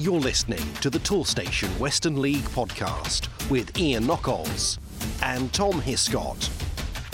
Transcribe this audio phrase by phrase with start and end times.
[0.00, 4.78] You're listening to the Tool Station Western League podcast with Ian Knockolds
[5.22, 6.48] and Tom Hiscott.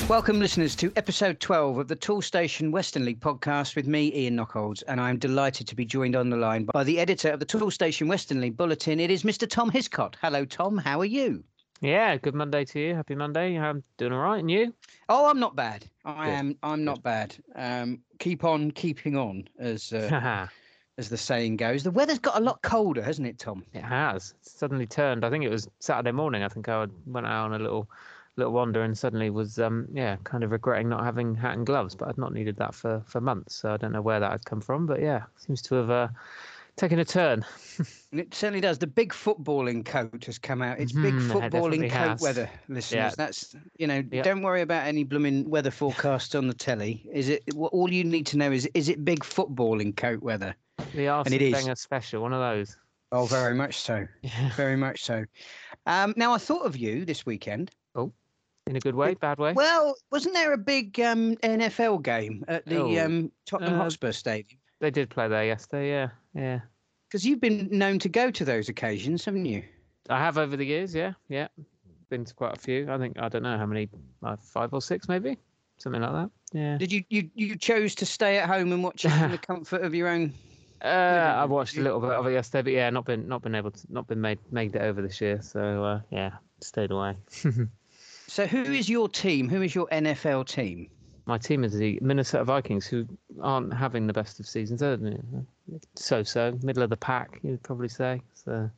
[0.08, 4.36] Welcome, listeners, to episode 12 of the Tool Station Western League podcast with me, Ian
[4.36, 7.44] Knockolds, and I'm delighted to be joined on the line by the editor of the
[7.44, 9.00] Tool Station Western League Bulletin.
[9.00, 9.50] It is Mr.
[9.50, 10.14] Tom Hiscott.
[10.22, 10.78] Hello, Tom.
[10.78, 11.42] How are you?
[11.80, 12.94] Yeah, good Monday to you.
[12.94, 13.58] Happy Monday.
[13.58, 14.72] I'm doing all right, and you?
[15.08, 15.90] Oh, I'm not bad.
[16.04, 16.30] I good.
[16.34, 16.58] am.
[16.62, 17.34] I'm not bad.
[17.56, 20.46] Um, keep on keeping on, as uh,
[20.98, 21.82] as the saying goes.
[21.82, 23.64] The weather's got a lot colder, hasn't it, Tom?
[23.74, 24.34] It has.
[24.40, 25.24] It's suddenly turned.
[25.24, 26.42] I think it was Saturday morning.
[26.42, 27.88] I think I went out on a little
[28.36, 31.94] little wander and suddenly was um yeah kind of regretting not having hat and gloves
[31.94, 34.44] but i'd not needed that for for months so i don't know where that had
[34.44, 36.08] come from but yeah seems to have uh
[36.76, 37.42] taken a turn
[38.12, 41.90] it certainly does the big footballing coat has come out it's big mm, footballing it
[41.90, 42.20] coat has.
[42.20, 43.10] weather listeners yeah.
[43.16, 44.22] that's you know yep.
[44.22, 48.26] don't worry about any blooming weather forecasts on the telly is it all you need
[48.26, 50.54] to know is is it big footballing coat weather
[50.94, 51.66] the Arsene and it is.
[51.66, 52.76] a special one of those
[53.12, 54.50] oh very much so yeah.
[54.54, 55.24] very much so
[55.86, 58.12] um now i thought of you this weekend oh
[58.66, 59.52] in a good way, bad way.
[59.52, 64.12] Well, wasn't there a big um, NFL game at the oh, um, Tottenham uh, Hotspur
[64.12, 64.58] Stadium?
[64.80, 65.88] They did play there yesterday.
[65.88, 66.60] Yeah, yeah.
[67.08, 69.62] Because you've been known to go to those occasions, haven't you?
[70.10, 70.94] I have over the years.
[70.94, 71.48] Yeah, yeah.
[72.10, 72.90] Been to quite a few.
[72.90, 73.88] I think I don't know how many,
[74.22, 75.38] uh, five or six maybe,
[75.78, 76.30] something like that.
[76.52, 76.76] Yeah.
[76.76, 79.82] Did you you you chose to stay at home and watch it in the comfort
[79.82, 80.32] of your own?
[80.82, 83.54] Uh, I watched a little bit of it yesterday, but yeah, not been not been
[83.54, 85.40] able to not been made made it over this year.
[85.42, 87.16] So uh, yeah, stayed away.
[88.28, 89.48] So, who is your team?
[89.48, 90.90] Who is your NFL team?
[91.26, 93.06] My team is the Minnesota Vikings, who
[93.40, 95.16] aren't having the best of seasons, are they?
[95.94, 98.20] So so, middle of the pack, you'd probably say.
[98.34, 98.70] So,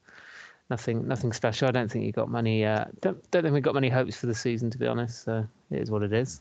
[0.70, 1.68] nothing nothing special.
[1.68, 2.64] I don't think you got many.
[2.64, 5.24] Uh, don't don't think we got many hopes for the season, to be honest.
[5.24, 6.40] So it is what it is.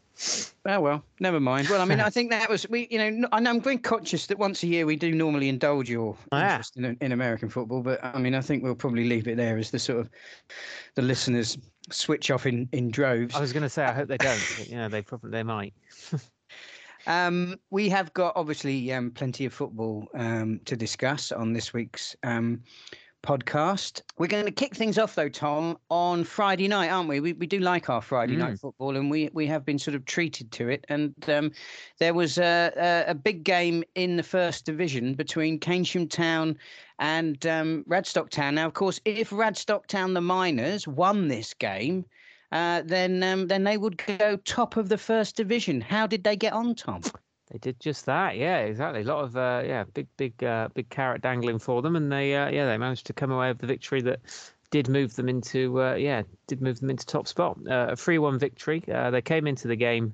[0.66, 1.70] Oh well, never mind.
[1.70, 2.88] Well, I mean, I think that was we.
[2.92, 6.18] You know, and I'm very conscious that once a year we do normally indulge your
[6.32, 9.38] oh, interest in, in American football, but I mean, I think we'll probably leave it
[9.38, 10.10] there as the sort of
[10.96, 11.58] the listeners
[11.90, 13.36] switch off in in droves.
[13.36, 14.56] I was going to say, I hope they don't.
[14.58, 15.74] but, you know, they probably they might.
[17.08, 22.16] um, we have got obviously um, plenty of football um, to discuss on this week's
[22.24, 22.62] um,
[23.24, 24.02] podcast.
[24.18, 27.20] We're going to kick things off though, Tom, on Friday night, aren't we?
[27.20, 28.40] We, we do like our Friday mm.
[28.40, 30.86] night football, and we we have been sort of treated to it.
[30.90, 31.52] And um,
[32.00, 36.58] there was a, a, big game in the first division between Keynsham Town
[37.00, 38.56] and um, Radstock Town.
[38.56, 42.06] Now, of course, if Radstock Town, the miners, won this game.
[42.54, 45.82] Uh, then, um, then they would go top of the first division.
[45.82, 47.02] How did they get on, Tom?
[47.52, 49.02] They did just that, yeah, exactly.
[49.02, 52.36] A lot of uh, yeah, big, big, uh, big carrot dangling for them, and they
[52.36, 54.20] uh, yeah, they managed to come away with the victory that
[54.70, 57.58] did move them into uh, yeah, did move them into top spot.
[57.70, 58.84] Uh, a three-one victory.
[58.92, 60.14] Uh, they came into the game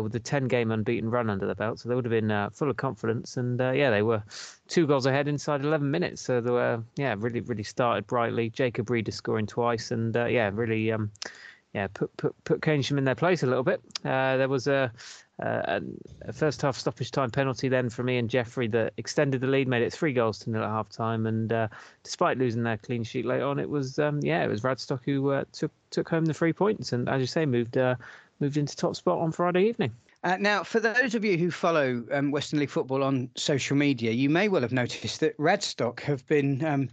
[0.00, 2.76] with a ten-game unbeaten run under the belt, so they would have been full of
[2.76, 3.36] confidence.
[3.36, 4.20] And yeah, they were
[4.66, 8.50] two goals ahead inside 11 minutes, so they were yeah, really, really started brightly.
[8.50, 10.90] Jacob Reeder scoring twice, and yeah, really.
[10.90, 11.12] Um,
[11.76, 13.82] yeah, put put put Keynsham in their place a little bit.
[14.02, 14.90] there was a
[15.42, 15.80] uh,
[16.22, 19.68] a first half stoppage time penalty then for me and Jeffrey that extended the lead,
[19.68, 21.26] made it three goals to nil at half time.
[21.26, 21.68] And uh,
[22.02, 25.32] despite losing their clean sheet late on, it was um, yeah, it was Radstock who
[25.32, 27.96] uh, took took home the three points and, as you say, moved uh,
[28.40, 29.92] moved into top spot on Friday evening.
[30.24, 34.10] Uh, now, for those of you who follow um, Western League football on social media,
[34.10, 36.88] you may well have noticed that Radstock have been um,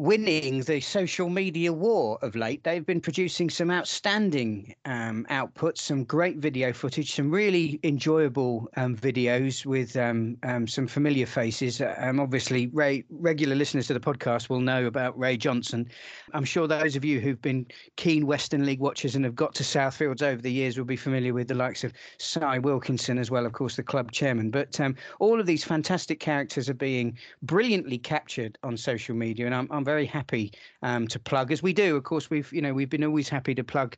[0.00, 2.64] winning the social media war of late.
[2.64, 8.96] They've been producing some outstanding um, outputs, some great video footage, some really enjoyable um,
[8.96, 11.82] videos with um, um some familiar faces.
[11.98, 15.86] Um, obviously, Ray, regular listeners to the podcast will know about Ray Johnson.
[16.32, 19.62] I'm sure those of you who've been keen Western League watchers and have got to
[19.62, 23.44] Southfields over the years will be familiar with the likes of Cy Wilkinson as well,
[23.44, 24.50] of course, the club chairman.
[24.50, 29.54] But um, all of these fantastic characters are being brilliantly captured on social media, and
[29.54, 30.52] I'm, I'm very happy
[30.82, 31.96] um, to plug, as we do.
[31.96, 33.96] Of course, we've you know we've been always happy to plug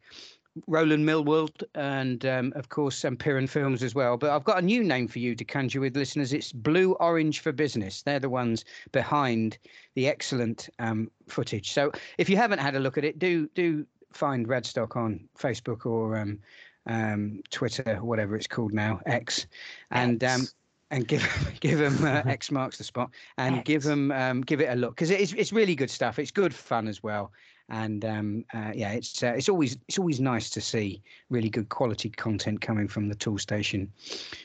[0.66, 4.16] Roland Millworld and um, of course um, Piran Films as well.
[4.16, 6.32] But I've got a new name for you to conjure with listeners.
[6.32, 8.02] It's Blue Orange for Business.
[8.02, 9.58] They're the ones behind
[9.94, 11.72] the excellent um, footage.
[11.72, 15.86] So if you haven't had a look at it, do do find Radstock on Facebook
[15.86, 16.38] or um,
[16.86, 19.46] um, Twitter, whatever it's called now, X,
[19.90, 20.46] and um,
[20.92, 21.26] and give
[21.60, 23.66] give them uh, X marks the spot and X.
[23.66, 26.20] give them um, give it a look because it's it's really good stuff.
[26.20, 27.32] It's good fun as well,
[27.68, 31.68] and um, uh, yeah, it's uh, it's always it's always nice to see really good
[31.70, 33.90] quality content coming from the tool station.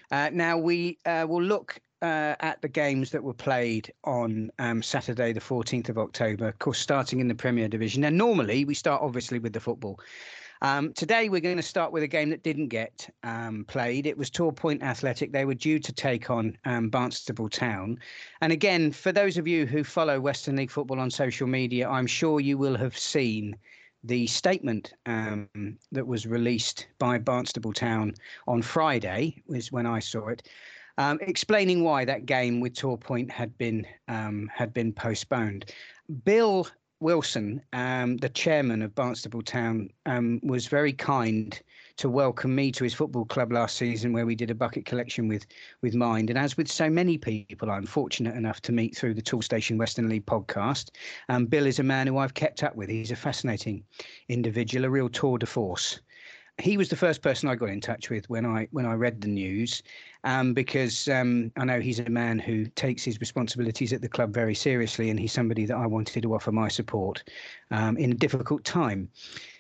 [0.10, 1.80] Uh, now we uh, will look.
[2.04, 6.60] Uh, at the games that were played on um, Saturday, the 14th of October, of
[6.60, 8.04] course, starting in the Premier Division.
[8.04, 10.00] And normally we start obviously with the football.
[10.62, 14.08] Um, today, we're going to start with a game that didn't get um, played.
[14.08, 15.32] It was Torpoint Athletic.
[15.32, 18.00] They were due to take on um, Barnstaple Town.
[18.42, 22.08] And again, for those of you who follow Western League football on social media, I'm
[22.08, 23.56] sure you will have seen
[24.04, 25.50] the statement um,
[25.92, 28.14] that was released by Barnstaple Town
[28.48, 30.48] on Friday, was when I saw it.
[31.00, 35.72] Um, explaining why that game with Torpoint had been um, had been postponed.
[36.24, 36.68] Bill
[37.00, 41.60] Wilson, um, the chairman of Barnstaple Town, um, was very kind
[41.98, 45.28] to welcome me to his football club last season, where we did a bucket collection
[45.28, 45.46] with
[45.82, 46.30] with Mind.
[46.30, 50.10] And as with so many people, I'm fortunate enough to meet through the Toolstation Western
[50.10, 50.90] League podcast.
[51.30, 52.90] Um, Bill is a man who I've kept up with.
[52.90, 53.84] He's a fascinating
[54.28, 56.00] individual, a real tour de force
[56.60, 59.22] he was the first person I got in touch with when I when I read
[59.22, 59.84] the news,
[60.28, 64.34] um, because um, I know he's a man who takes his responsibilities at the club
[64.34, 67.24] very seriously, and he's somebody that I wanted to offer my support
[67.72, 69.08] um, in a difficult time.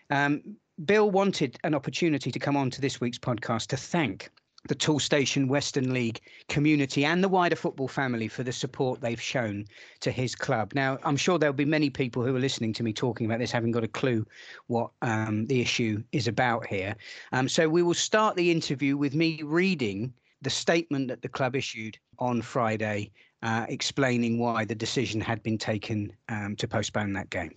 [0.10, 0.42] Um,
[0.84, 4.30] Bill wanted an opportunity to come on to this week's podcast to thank
[4.68, 6.20] the Toolstation Western League
[6.50, 9.64] community and the wider football family for the support they've shown
[10.02, 10.74] to his club.
[10.76, 13.52] Now, I'm sure there'll be many people who are listening to me talking about this,
[13.52, 14.26] having got a clue
[14.68, 16.98] what um, the issue is about here.
[17.32, 21.56] Um, so we will start the interview with me reading the statement that the club
[21.56, 23.12] issued on Friday,
[23.44, 27.54] uh, explaining why the decision had been taken um, to postpone that game.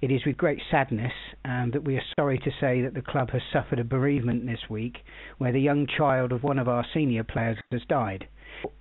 [0.00, 1.12] It is with great sadness
[1.44, 4.70] um, that we are sorry to say that the club has suffered a bereavement this
[4.70, 4.98] week
[5.38, 8.28] where the young child of one of our senior players has died.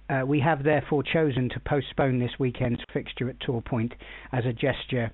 [0.10, 3.94] Uh, we have therefore chosen to postpone this weekend's fixture at Torpoint
[4.32, 5.12] as a gesture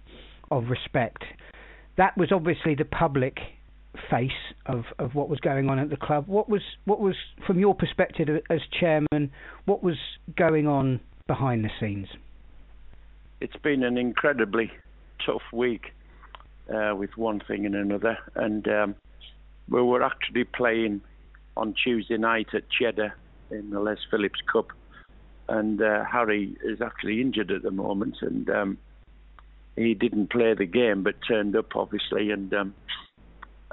[0.52, 1.24] of respect.
[1.96, 3.40] That was obviously the public
[4.10, 4.31] face
[4.66, 6.28] of, of what was going on at the club.
[6.28, 9.31] What was what was from your perspective as chairman?
[9.66, 9.98] What was
[10.36, 12.07] going on behind the scenes?
[13.40, 14.72] It's been an incredibly
[15.25, 15.94] tough week
[16.74, 18.18] uh, with one thing and another.
[18.36, 18.95] And um,
[19.69, 21.01] we were actually playing
[21.56, 23.13] on Tuesday night at Cheddar
[23.51, 24.68] in the Les Phillips Cup.
[25.50, 28.78] And uh, Harry is actually injured at the moment, and um,
[29.75, 32.74] he didn't play the game, but turned up obviously, and um,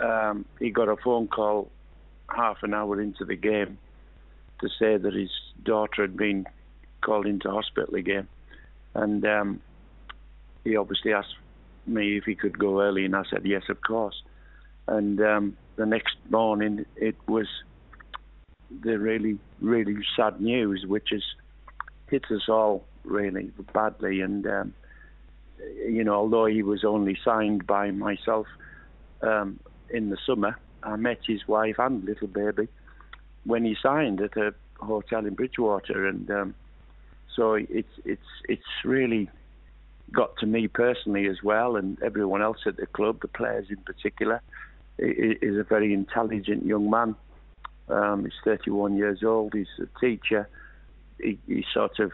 [0.00, 1.70] um, he got a phone call
[2.34, 3.78] half an hour into the game
[4.60, 5.30] to say that his
[5.62, 6.46] daughter had been
[7.02, 8.28] called into hospital again,
[8.94, 9.60] and um,
[10.64, 11.34] he obviously asked
[11.86, 14.22] me if he could go early, and I said yes, of course.
[14.86, 17.46] And um, the next morning, it was
[18.82, 21.22] the really, really sad news, which has
[22.08, 24.20] hit us all really badly.
[24.20, 24.74] And um,
[25.86, 28.46] you know, although he was only signed by myself
[29.22, 29.60] um,
[29.92, 32.68] in the summer, I met his wife and little baby
[33.44, 36.54] when he signed at a hotel in Bridgwater, and um,
[37.34, 39.28] so it's it's it's really
[40.12, 43.76] got to me personally as well, and everyone else at the club, the players in
[43.78, 44.40] particular.
[44.98, 47.14] is a very intelligent young man.
[47.88, 49.54] Um, he's 31 years old.
[49.54, 50.48] He's a teacher.
[51.20, 52.12] He, he, sort of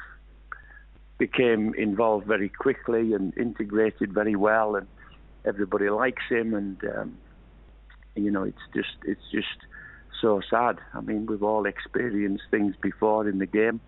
[1.19, 4.87] became involved very quickly and integrated very well, and
[5.45, 6.55] everybody likes him.
[6.55, 7.19] And um,
[8.17, 9.59] you know, it's just it's just
[10.21, 10.79] so sad.
[10.95, 13.81] I mean, we've all experienced things before in the game.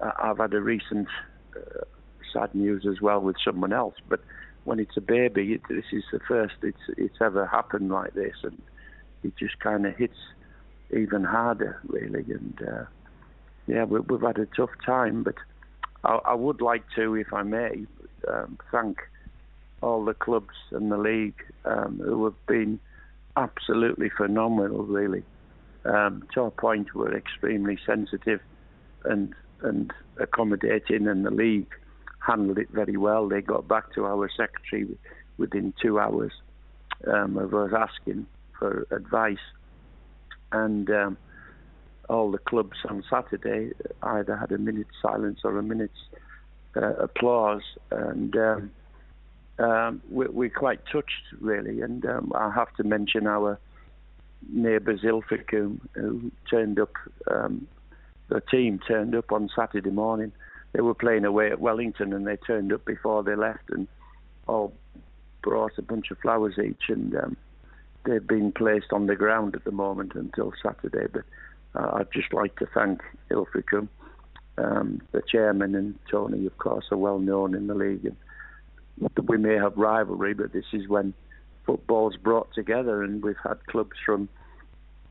[0.00, 1.08] I've had a recent
[1.56, 1.84] uh,
[2.32, 3.94] sad news as well with someone else.
[4.08, 4.20] But
[4.64, 8.36] when it's a baby, it, this is the first it's it's ever happened like this,
[8.42, 8.60] and
[9.22, 10.18] it just kind of hits
[10.92, 12.24] even harder, really.
[12.28, 12.84] And uh,
[13.66, 15.36] yeah, we, have had a tough time, but
[16.04, 17.86] I, I, would like to, if I may,
[18.28, 18.98] um, thank
[19.82, 22.80] all the clubs and the league um, who have been
[23.40, 25.22] absolutely phenomenal, really.
[25.84, 28.40] Um, to a point we're extremely sensitive
[29.04, 31.72] and and accommodating, and the league
[32.18, 33.28] handled it very well.
[33.28, 34.98] They got back to our secretary
[35.38, 36.32] within two hours
[37.06, 38.26] um, of us asking
[38.58, 39.46] for advice,
[40.52, 41.16] and um,
[42.08, 46.04] all the clubs on Saturday either had a minute's silence or a minute's
[46.76, 48.70] uh, applause, and um,
[49.60, 51.80] um we, are quite touched really.
[51.80, 53.58] And um, I have to mention our
[54.48, 56.92] neighbours Ilfracombe who turned up.
[57.30, 57.66] Um,
[58.28, 60.32] the team turned up on Saturday morning
[60.72, 63.88] they were playing away at Wellington and they turned up before they left and
[64.46, 64.72] all
[65.42, 67.36] brought a bunch of flowers each and um,
[68.04, 71.06] they've been placed on the ground at the moment until Saturday.
[71.12, 71.24] But
[71.74, 73.00] uh, I'd just like to thank
[73.30, 73.88] Ilfracombe.
[74.58, 78.04] Um, the chairman and Tony, of course, are well known in the league.
[78.04, 78.16] And
[79.26, 81.14] we may have rivalry, but this is when
[81.64, 84.28] football's brought together, and we've had clubs from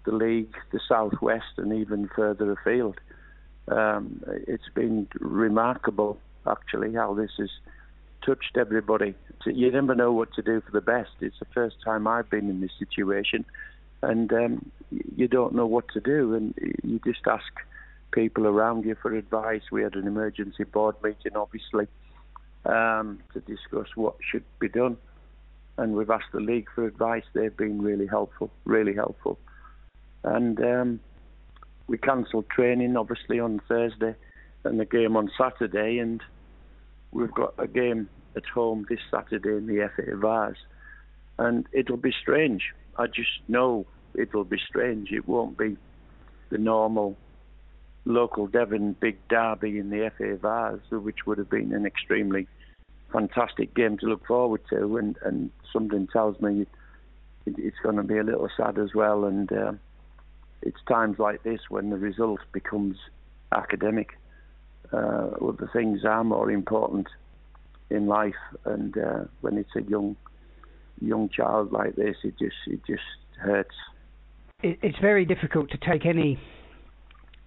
[0.06, 3.00] the league, the southwest, and even further afield
[3.70, 6.18] um, it's been remarkable
[6.48, 7.50] actually how this has
[8.26, 9.14] touched everybody.
[9.46, 11.12] You never know what to do for the best.
[11.22, 13.46] It's the first time I've been in this situation,
[14.02, 14.72] and um,
[15.16, 16.54] you don't know what to do, and
[16.84, 17.52] you just ask
[18.12, 19.62] people around you for advice.
[19.72, 21.88] We had an emergency board meeting, obviously,
[22.66, 24.98] um, to discuss what should be done,
[25.78, 27.24] and we've asked the league for advice.
[27.34, 29.40] They've been really helpful, really helpful,
[30.24, 31.00] and um,
[31.88, 34.16] we cancelled training obviously on Thursday,
[34.64, 36.22] and the game on Saturday, and
[37.12, 40.58] we've got a game at home this Saturday in the FA Vase,
[41.38, 42.74] and it'll be strange.
[42.98, 45.12] I just know it'll be strange.
[45.12, 45.78] It won't be
[46.50, 47.18] the normal
[48.10, 52.48] local Devon big derby in the FA Vase, which would have been an extremely
[53.12, 56.62] fantastic game to look forward to, and, and something tells me
[57.46, 59.26] it, it's going to be a little sad as well.
[59.26, 59.74] And uh,
[60.62, 62.98] it's times like this when the result becomes
[63.56, 64.18] academic.
[64.92, 67.08] Uh, other things are more important
[67.90, 68.36] in life,
[68.66, 70.16] and uh, when it's a young
[71.02, 73.04] young child like this, it just it just
[73.38, 73.76] hurts.
[74.62, 76.40] It's very difficult to take any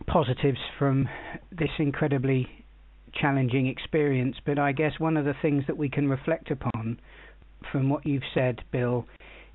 [0.07, 1.09] positives from
[1.51, 2.49] this incredibly
[3.15, 7.01] challenging experience, but I guess one of the things that we can reflect upon
[7.71, 9.07] from what you've said, Bill,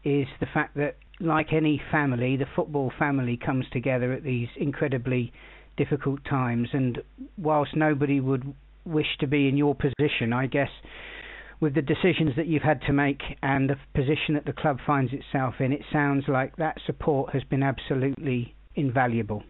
[0.03, 5.33] is the fact that, like any family, the football family comes together at these incredibly
[5.75, 6.69] difficult times.
[6.73, 6.99] And
[7.37, 8.53] whilst nobody would
[8.85, 10.69] wish to be in your position, I guess
[11.59, 15.11] with the decisions that you've had to make and the position that the club finds
[15.11, 19.43] itself in, it sounds like that support has been absolutely invaluable.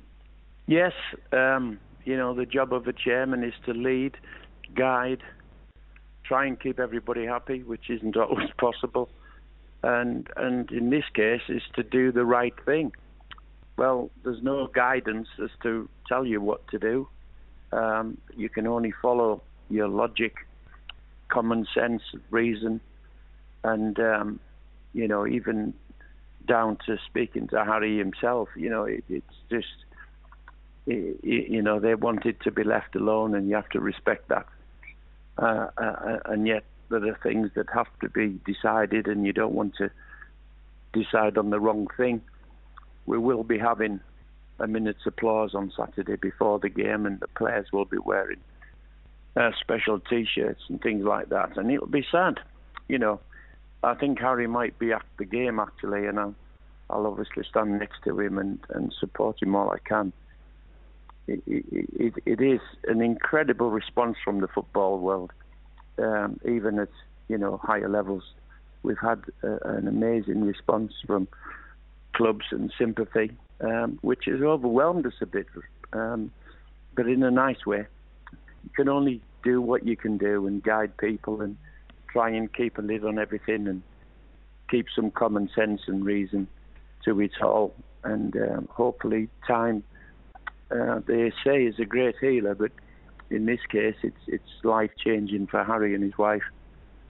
[0.67, 0.91] Yes,
[1.31, 4.17] um, you know, the job of a chairman is to lead,
[4.75, 5.23] guide,
[6.25, 9.09] try and keep everybody happy, which isn't always possible.
[9.81, 12.91] And and in this case is to do the right thing.
[13.77, 17.07] Well, there's no guidance as to tell you what to do.
[17.71, 20.35] Um, you can only follow your logic,
[21.29, 22.81] common sense, reason,
[23.63, 24.39] and um,
[24.93, 25.73] you know even
[26.45, 28.49] down to speaking to Harry himself.
[28.55, 29.85] You know, it, it's just
[30.87, 34.45] you know, they wanted to be left alone, and you have to respect that.
[35.37, 39.53] Uh, uh, and yet, there are things that have to be decided, and you don't
[39.53, 39.91] want to
[40.93, 42.21] decide on the wrong thing.
[43.05, 43.99] We will be having
[44.59, 48.39] a minute's applause on Saturday before the game, and the players will be wearing
[49.35, 52.39] uh, special T-shirts and things like that, and it'll be sad.
[52.87, 53.19] You know,
[53.83, 56.35] I think Harry might be at the game actually, and I'll,
[56.89, 60.13] I'll obviously stand next to him and, and support him all I can
[61.27, 65.31] it, it, it is an incredible response from the football world,
[65.97, 66.89] um, even at
[67.27, 68.23] you know higher levels.
[68.83, 71.27] We've had uh, an amazing response from
[72.13, 73.31] clubs and sympathy,
[73.61, 75.47] um, which has overwhelmed us a bit,
[75.93, 76.31] um,
[76.95, 77.85] but in a nice way.
[78.63, 81.57] You can only do what you can do and guide people and
[82.11, 83.81] try and keep a lid on everything and
[84.69, 86.47] keep some common sense and reason
[87.05, 87.73] to it all.
[88.03, 89.83] And um, hopefully, time
[90.71, 92.71] uh, they say is a great healer, but
[93.29, 96.43] in this case, it's it's life changing for Harry and his wife,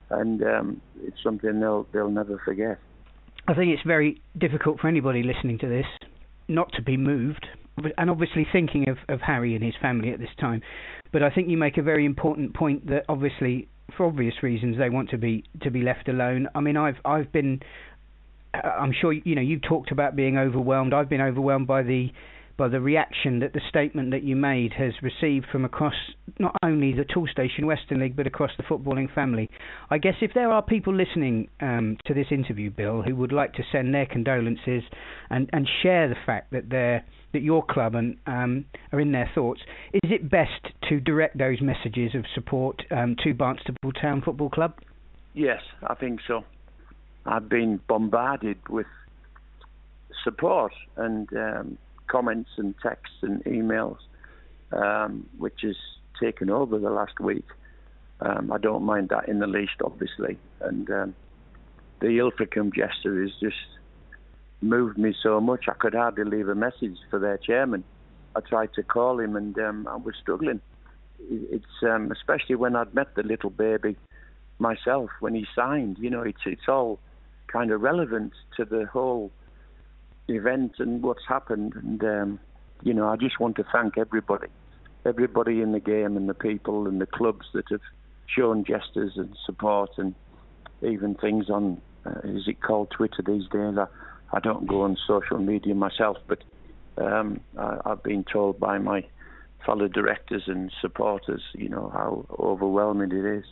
[0.09, 2.79] and um, it's something they'll they'll never forget.
[3.47, 5.85] I think it's very difficult for anybody listening to this
[6.47, 7.45] not to be moved,
[7.97, 10.61] and obviously thinking of, of Harry and his family at this time.
[11.11, 14.89] But I think you make a very important point that obviously, for obvious reasons, they
[14.89, 16.47] want to be to be left alone.
[16.55, 17.61] I mean, I've I've been,
[18.53, 20.93] uh, I'm sure you know you've talked about being overwhelmed.
[20.93, 22.09] I've been overwhelmed by the
[22.57, 25.93] by the reaction that the statement that you made has received from across
[26.39, 29.49] not only the Toolstation Western League but across the footballing family.
[29.89, 33.53] I guess if there are people listening um, to this interview, Bill, who would like
[33.53, 34.83] to send their condolences
[35.29, 37.01] and, and share the fact that they
[37.33, 39.59] that your club and um, are in their thoughts,
[39.93, 44.73] is it best to direct those messages of support um, to Barnstaple Town Football Club?
[45.33, 46.45] Yes, I think so.
[47.25, 48.87] I've been bombarded with
[50.23, 53.97] support and um, comments and texts and emails,
[54.71, 55.75] um, which has
[56.21, 57.45] taken over the last week.
[58.19, 60.37] Um, I don't mind that in the least, obviously.
[60.61, 61.15] And um,
[61.99, 63.57] the Ilfracombe gesture has just
[64.61, 67.83] moved me so much I could hardly leave a message for their chairman.
[68.35, 70.61] I tried to call him and um, I was struggling.
[71.29, 73.95] It's um, especially when I'd met the little baby
[74.59, 75.97] myself when he signed.
[75.99, 76.99] You know, it's it's all
[77.47, 79.31] kind of relevant to the whole
[80.27, 81.73] event and what's happened.
[81.75, 82.39] And um,
[82.83, 84.47] you know, I just want to thank everybody,
[85.05, 87.81] everybody in the game and the people and the clubs that have
[88.27, 90.13] shown gestures and support and
[90.81, 93.77] even things on uh, is it called Twitter these days?
[93.77, 93.87] I,
[94.31, 96.43] I don't go on social media myself, but
[96.97, 99.05] um, I, I've been told by my
[99.65, 103.45] fellow directors and supporters, you know, how overwhelming it is.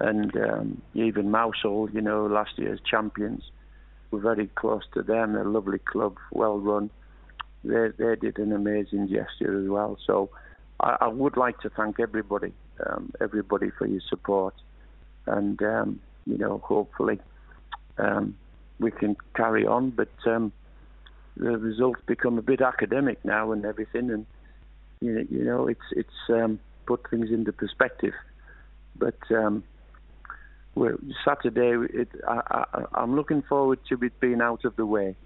[0.00, 3.42] and um, even Mousehole, you know, last year's champions,
[4.10, 5.32] we're very close to them.
[5.32, 6.90] They're a lovely club, well run.
[7.64, 9.98] They they did an amazing gesture as well.
[10.06, 10.30] So
[10.80, 12.52] I, I would like to thank everybody,
[12.84, 14.54] um, everybody for your support,
[15.26, 17.18] and um, you know, hopefully
[17.98, 18.36] um,
[18.78, 19.90] we can carry on.
[19.90, 20.52] But um,
[21.36, 24.26] the results become a bit academic now and everything, and
[25.00, 28.14] you know, you know it's it's um, put things into perspective.
[28.96, 29.62] But um,
[31.24, 35.16] Saturday, it, I, am looking forward to it being out of the way.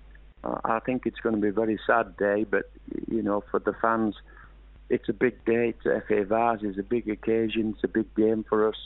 [0.42, 2.70] Uh, I think it's going to be a very sad day, but
[3.10, 4.14] you know, for the fans,
[4.88, 5.74] it's a big day.
[5.74, 7.74] It's FA Vase is a big occasion.
[7.74, 8.76] It's a big game for us,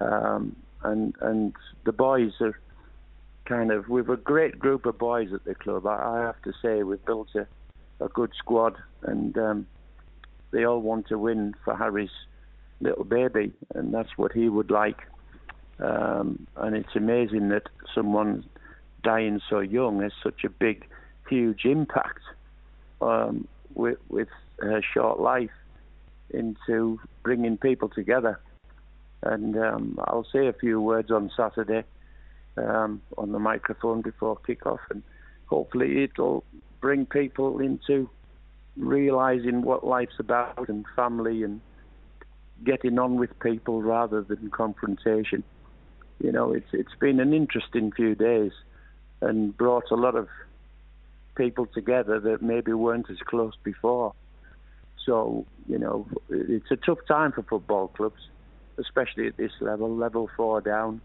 [0.00, 2.58] um, and and the boys are
[3.44, 5.86] kind of we've a great group of boys at the club.
[5.86, 7.46] I, I have to say we've built a,
[8.02, 9.66] a good squad, and um,
[10.50, 12.10] they all want to win for Harry's
[12.80, 15.02] little baby, and that's what he would like.
[15.82, 18.44] Um, and it's amazing that someone
[19.02, 20.86] dying so young has such a big,
[21.28, 22.20] huge impact
[23.00, 24.28] um, with, with
[24.60, 25.50] her short life
[26.30, 28.38] into bringing people together.
[29.22, 31.84] And um, I'll say a few words on Saturday
[32.56, 35.02] um, on the microphone before kick-off, and
[35.46, 36.44] hopefully it'll
[36.80, 38.08] bring people into
[38.76, 41.60] realizing what life's about and family and
[42.64, 45.42] getting on with people rather than confrontation.
[46.22, 48.52] You know, it's it's been an interesting few days
[49.20, 50.28] and brought a lot of
[51.34, 54.14] people together that maybe weren't as close before.
[55.04, 58.20] So, you know, it's a tough time for football clubs,
[58.78, 61.00] especially at this level, level four down,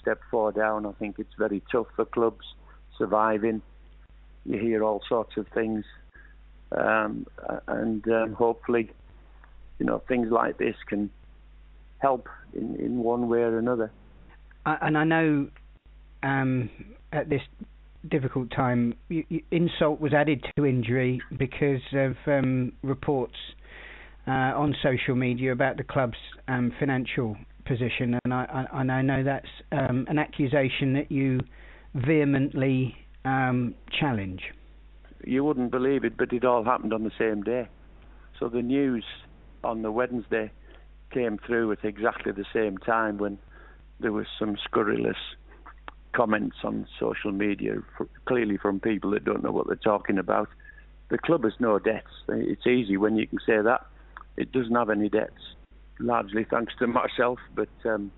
[0.00, 0.86] step four down.
[0.86, 2.46] I think it's very tough for clubs
[2.96, 3.62] surviving.
[4.44, 5.84] You hear all sorts of things
[6.72, 7.26] um,
[7.66, 8.90] and um, hopefully,
[9.80, 11.10] you know, things like this can
[11.98, 13.90] help in, in one way or another.
[14.66, 15.48] And I know
[16.22, 16.70] um,
[17.12, 17.42] at this
[18.08, 23.36] difficult time, you, you, insult was added to injury because of um, reports
[24.26, 27.36] uh, on social media about the club's um, financial
[27.66, 31.40] position, and I, I, and I know that's um, an accusation that you
[31.94, 34.42] vehemently um, challenge
[35.24, 37.68] you wouldn't believe it, but it all happened on the same day.
[38.38, 39.04] So the news
[39.62, 40.50] on the Wednesday
[41.12, 43.38] came through at exactly the same time when
[44.00, 45.16] there was some scurrilous
[46.12, 47.76] comments on social media,
[48.26, 50.48] clearly from people that don't know what they're talking about.
[51.08, 52.10] The club has no debts.
[52.28, 53.86] It's easy when you can say that.
[54.36, 55.42] It doesn't have any debts,
[55.98, 58.12] largely thanks to myself, but um,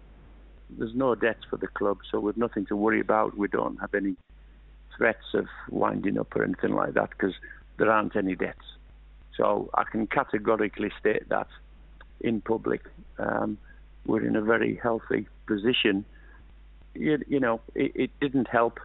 [0.70, 3.36] there's no debts for the club, so we've nothing to worry about.
[3.36, 4.16] We don't have any
[4.96, 7.34] threats of winding up or anything like that because
[7.78, 8.64] there aren't any debts.
[9.36, 11.48] So I can categorically state that
[12.20, 12.82] in public.
[13.18, 13.58] Um,
[14.06, 16.04] we're in a very healthy position.
[16.94, 18.78] You, you know, it, it, didn't help,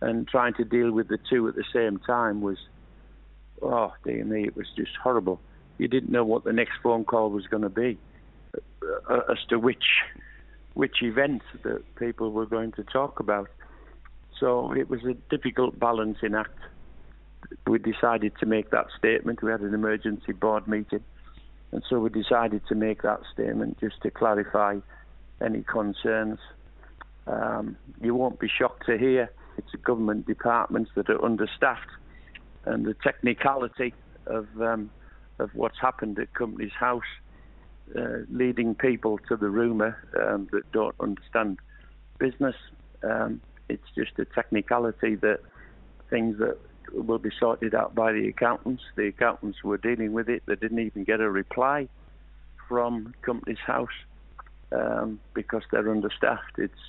[0.00, 2.58] and trying to deal with the two at the same time was,
[3.62, 5.40] oh dear me, it was just horrible.
[5.78, 7.98] You didn't know what the next phone call was going to be,
[8.54, 9.84] uh, uh, as to which
[10.74, 13.50] which event that people were going to talk about.
[14.38, 16.58] So it was a difficult balancing act.
[17.66, 19.42] We decided to make that statement.
[19.42, 21.02] We had an emergency board meeting,
[21.72, 24.78] and so we decided to make that statement just to clarify
[25.40, 26.38] any concerns.
[27.26, 31.90] Um, you won't be shocked to hear it's government departments that are understaffed,
[32.64, 33.92] and the technicality
[34.26, 34.90] of um,
[35.38, 37.02] of what's happened at Companies House,
[37.96, 41.58] uh, leading people to the rumour um, that don't understand
[42.18, 42.54] business.
[43.02, 45.40] Um, it's just a technicality that
[46.08, 46.56] things that
[46.92, 48.82] will be sorted out by the accountants.
[48.96, 50.42] The accountants were dealing with it.
[50.46, 51.88] They didn't even get a reply
[52.68, 53.88] from Companies House
[54.72, 56.58] um, because they're understaffed.
[56.58, 56.80] It's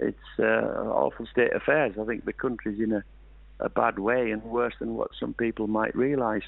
[0.00, 1.94] it's uh, awful state of affairs.
[2.00, 3.04] I think the country's in a,
[3.60, 6.42] a bad way and worse than what some people might realise.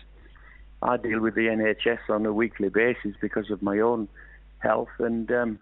[0.83, 4.09] I deal with the NHS on a weekly basis because of my own
[4.59, 5.59] health, and um,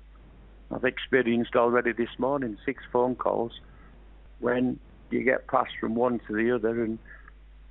[0.71, 3.53] I've experienced already this morning six phone calls
[4.41, 4.79] when
[5.11, 6.99] you get passed from one to the other and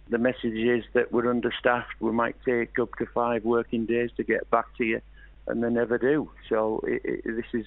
[0.09, 4.23] the message is that we're understaffed, we might take up to five working days to
[4.23, 5.01] get back to you,
[5.47, 6.29] and they never do.
[6.49, 7.65] So it, it, this is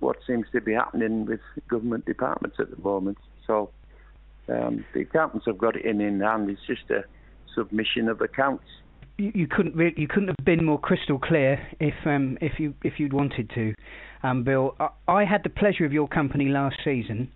[0.00, 3.18] what seems to be happening with government departments at the moment.
[3.46, 3.70] So
[4.48, 6.50] um, the accountants have got it in hand.
[6.50, 7.04] It's just a
[7.54, 8.64] submission of accounts.
[9.16, 12.74] You, you couldn't re- you couldn't have been more crystal clear if um, if you
[12.82, 13.74] if you'd wanted to,
[14.22, 14.74] um, Bill.
[14.80, 17.30] I, I had the pleasure of your company last season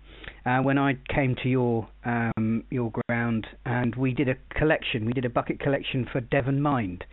[0.45, 5.05] uh, when I came to your um, your ground and we did a collection.
[5.05, 7.05] We did a bucket collection for Devon Mind.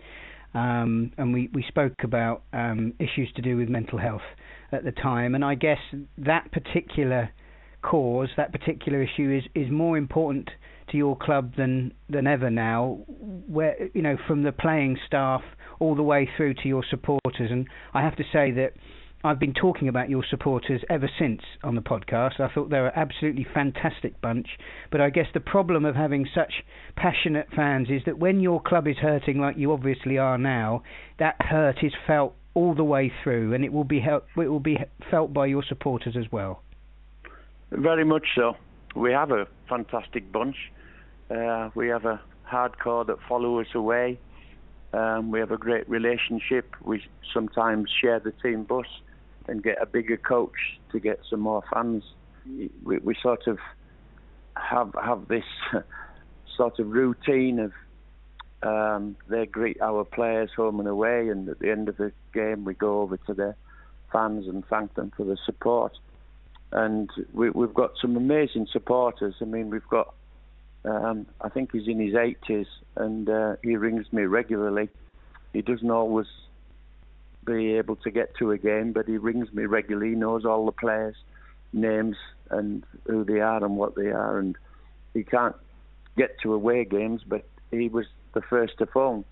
[0.56, 4.22] Um, and we, we spoke about um, issues to do with mental health
[4.72, 5.34] at the time.
[5.34, 5.78] And I guess
[6.16, 7.28] that particular
[7.82, 10.48] cause, that particular issue, is, is more important
[10.90, 13.00] to your club than than ever now.
[13.06, 15.42] Where you know, from the playing staff
[15.78, 18.72] all the way through to your supporters, and I have to say that
[19.26, 22.38] I've been talking about your supporters ever since on the podcast.
[22.38, 24.46] I thought they were an absolutely fantastic bunch.
[24.92, 26.52] But I guess the problem of having such
[26.96, 30.84] passionate fans is that when your club is hurting, like you obviously are now,
[31.18, 34.60] that hurt is felt all the way through, and it will be help, it will
[34.60, 34.78] be
[35.10, 36.62] felt by your supporters as well.
[37.72, 38.54] Very much so.
[38.94, 40.56] We have a fantastic bunch.
[41.28, 44.20] Uh, we have a hardcore that follow us away.
[44.92, 46.76] Um, we have a great relationship.
[46.80, 47.02] We
[47.34, 48.86] sometimes share the team bus
[49.48, 52.04] and get a bigger coach to get some more fans.
[52.84, 53.58] We, we sort of
[54.56, 55.44] have have this
[56.56, 57.72] sort of routine of
[58.62, 62.64] um, they greet our players home and away, and at the end of the game
[62.64, 63.56] we go over to their
[64.12, 65.92] fans and thank them for the support.
[66.72, 69.34] And we, have got some amazing supporters.
[69.40, 70.14] I mean, we've got
[70.86, 74.88] um, I think he's in his 80s, and uh, he rings me regularly.
[75.52, 76.26] He doesn't always
[77.46, 80.14] be able to get to a game, but he rings me regularly.
[80.14, 81.16] Knows all the players'
[81.72, 82.16] names
[82.50, 84.56] and who they are and what they are, and
[85.14, 85.56] he can't
[86.16, 89.24] get to away games, but he was the first to phone.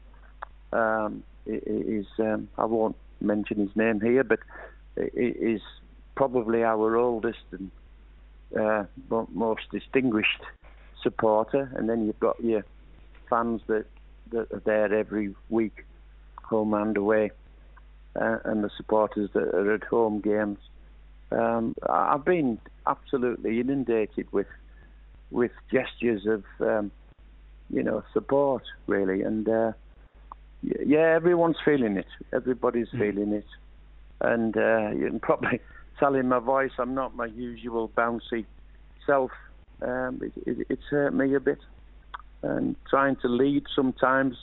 [0.72, 4.40] Um, is um, I won't mention his name here, but
[4.96, 5.60] is
[6.14, 7.70] probably our oldest and
[8.58, 8.84] uh,
[9.32, 10.42] most distinguished
[11.02, 12.64] supporter, and then you've got your
[13.28, 13.86] fans that
[14.30, 15.84] that are there every week,
[16.42, 17.30] home and away
[18.20, 20.58] uh, and the supporters that are at home games.
[21.30, 24.46] Um, I've been absolutely inundated with
[25.30, 26.90] with gestures of um,
[27.70, 29.72] you know support really, and uh,
[30.62, 32.06] yeah, everyone's feeling it.
[32.32, 33.00] Everybody's mm.
[33.00, 33.46] feeling it,
[34.20, 35.60] and uh, you can probably
[35.98, 38.44] tell in my voice I'm not my usual bouncy
[39.06, 39.30] self.
[39.82, 41.58] Um, it, it, it's hurt me a bit,
[42.42, 44.36] and trying to lead sometimes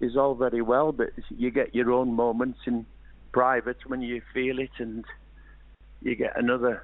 [0.00, 2.86] is all very well, but you get your own moments in
[3.32, 5.04] private when you feel it, and
[6.00, 6.82] you get another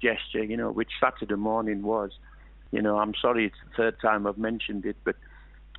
[0.00, 2.10] gesture, you know, which Saturday morning was.
[2.70, 5.16] You know, I'm sorry it's the third time I've mentioned it, but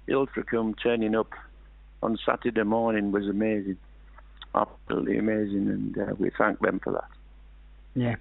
[0.08, 1.30] Ilfracombe turning up
[2.02, 3.78] on Saturday morning was amazing,
[4.56, 7.10] absolutely amazing, and uh, we thank them for that.
[7.95, 8.15] Yeah.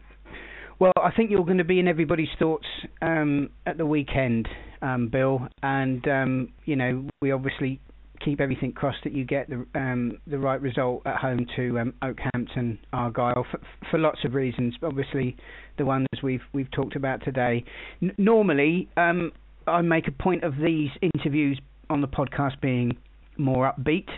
[0.79, 2.67] Well, I think you're going to be in everybody's thoughts
[3.03, 4.49] um, at the weekend,
[4.81, 7.81] um, Bill, and um, you know we obviously
[8.25, 11.95] keep everything crossed that you get the um, the right result at home to um,
[12.03, 14.75] Okehampton Argyle for, for, lots of reasons.
[14.83, 15.37] Obviously,
[15.77, 17.65] the ones we've we've talked about today.
[18.03, 19.33] N- normally, um,
[19.67, 22.97] I make a point of these interviews on the podcast being
[23.37, 24.09] more upbeat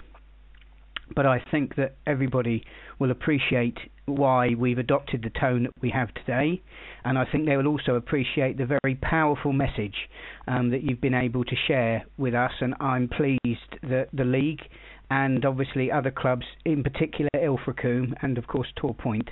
[1.15, 2.65] but I think that everybody
[2.99, 6.63] will appreciate why we've adopted the tone that we have today,
[7.05, 9.95] and I think they will also appreciate the very powerful message
[10.49, 12.53] um, that you've been able to share with us.
[12.61, 14.61] And I'm pleased that the league
[15.11, 19.29] and obviously other clubs, in particular Ilfracombe and of course Torpoint,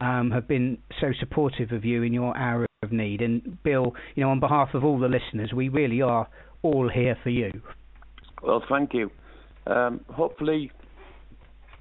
[0.00, 3.22] um, have been so supportive of you in your hour of need.
[3.22, 6.28] And Bill, you know, on behalf of all the listeners, we really are
[6.62, 7.50] all here for you.
[8.42, 9.10] Well, thank you.
[9.66, 10.70] Um, hopefully,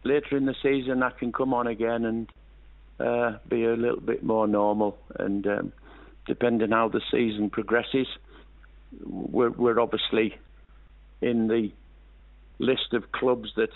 [0.05, 2.29] later in the season I can come on again and
[2.99, 4.97] uh, be a little bit more normal.
[5.19, 5.73] And um,
[6.25, 8.07] depending how the season progresses,
[9.03, 10.37] we're, we're obviously
[11.21, 11.71] in the
[12.59, 13.71] list of clubs that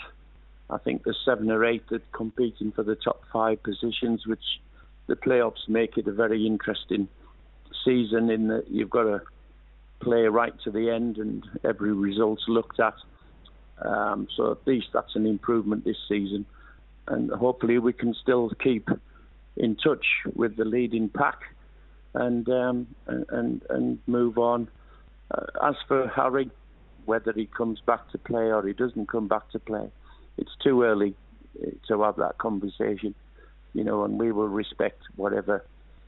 [0.70, 4.62] I think there's seven or eight that competing for the top five positions, which
[5.08, 7.08] the playoffs make it a very interesting
[7.84, 9.22] season in that you've got to
[10.00, 12.94] play right to the end and every result's looked at.
[13.82, 16.46] Um, so at least that's an improvement this season,
[17.08, 18.90] and hopefully we can still keep
[19.56, 21.40] in touch with the leading pack
[22.14, 24.68] and um, and and move on.
[25.32, 26.50] Uh, as for Harry,
[27.06, 29.90] whether he comes back to play or he doesn't come back to play,
[30.38, 31.16] it's too early
[31.62, 33.14] uh, to have that conversation,
[33.74, 35.64] you know, and we will respect whatever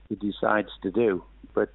[0.09, 1.23] he decides to do.
[1.53, 1.71] But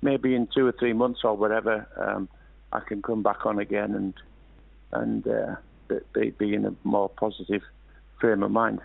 [0.00, 2.28] maybe in two or three months or whatever, um,
[2.72, 4.14] I can come back on again and
[4.92, 5.56] and uh,
[6.14, 7.62] be, be in a more positive
[8.20, 8.80] frame of mind.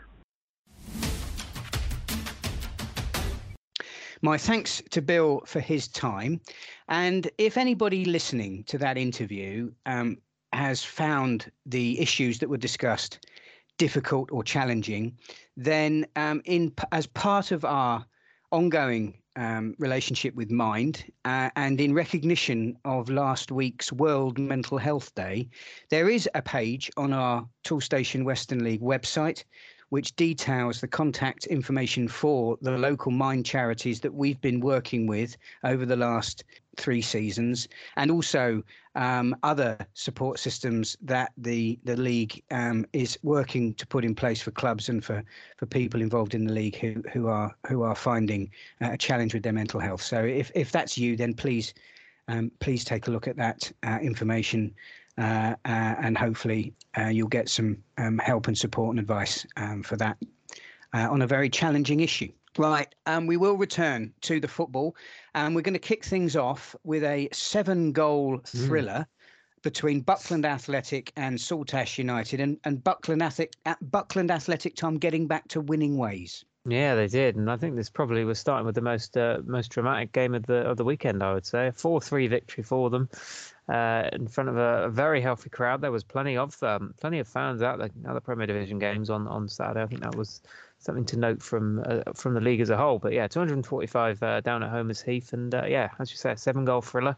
[4.23, 6.41] My thanks to Bill for his time.
[6.89, 10.17] And if anybody listening to that interview um,
[10.53, 13.25] has found the issues that were discussed
[13.77, 15.17] difficult or challenging,
[15.57, 18.05] then um, in as part of our
[18.51, 25.13] ongoing um, relationship with Mind, uh, and in recognition of last week's World Mental Health
[25.15, 25.49] Day,
[25.89, 29.43] there is a page on our Toolstation Western League website
[29.91, 35.35] which details the contact information for the local Mind charities that we've been working with
[35.65, 36.45] over the last
[36.77, 38.63] three seasons, and also
[38.95, 44.41] um, other support systems that the the league um, is working to put in place
[44.41, 45.21] for clubs and for,
[45.57, 48.49] for people involved in the league who who are who are finding
[48.79, 50.01] a challenge with their mental health.
[50.01, 51.73] So if if that's you, then please
[52.29, 54.73] um, please take a look at that uh, information
[55.17, 59.83] uh, uh, and hopefully uh, you'll get some um, help and support and advice um,
[59.83, 60.17] for that
[60.93, 62.29] on a very challenging issue.
[62.57, 64.95] Right, um, we will return to the football,
[65.35, 68.65] and we're going to kick things off with a seven-goal hmm.
[68.67, 68.99] thriller.
[68.99, 69.07] Mm
[69.63, 75.47] between Buckland Athletic and Saltash United, and, and Buckland Athletic, Buckland Athletic, Tom, getting back
[75.49, 76.43] to winning ways.
[76.65, 79.69] Yeah, they did, and I think this probably was starting with the most uh, most
[79.69, 81.23] dramatic game of the of the weekend.
[81.23, 83.09] I would say a four three victory for them
[83.69, 85.81] uh, in front of a, a, very healthy crowd.
[85.81, 89.27] There was plenty of um, plenty of fans at the other Premier Division games on,
[89.27, 89.81] on Saturday.
[89.81, 90.41] I think that was
[90.79, 92.99] something to note from uh, from the league as a whole.
[92.99, 96.37] But yeah, 245 uh, down at Homer's Heath, and uh, yeah, as you say, a
[96.37, 97.15] seven goal thriller.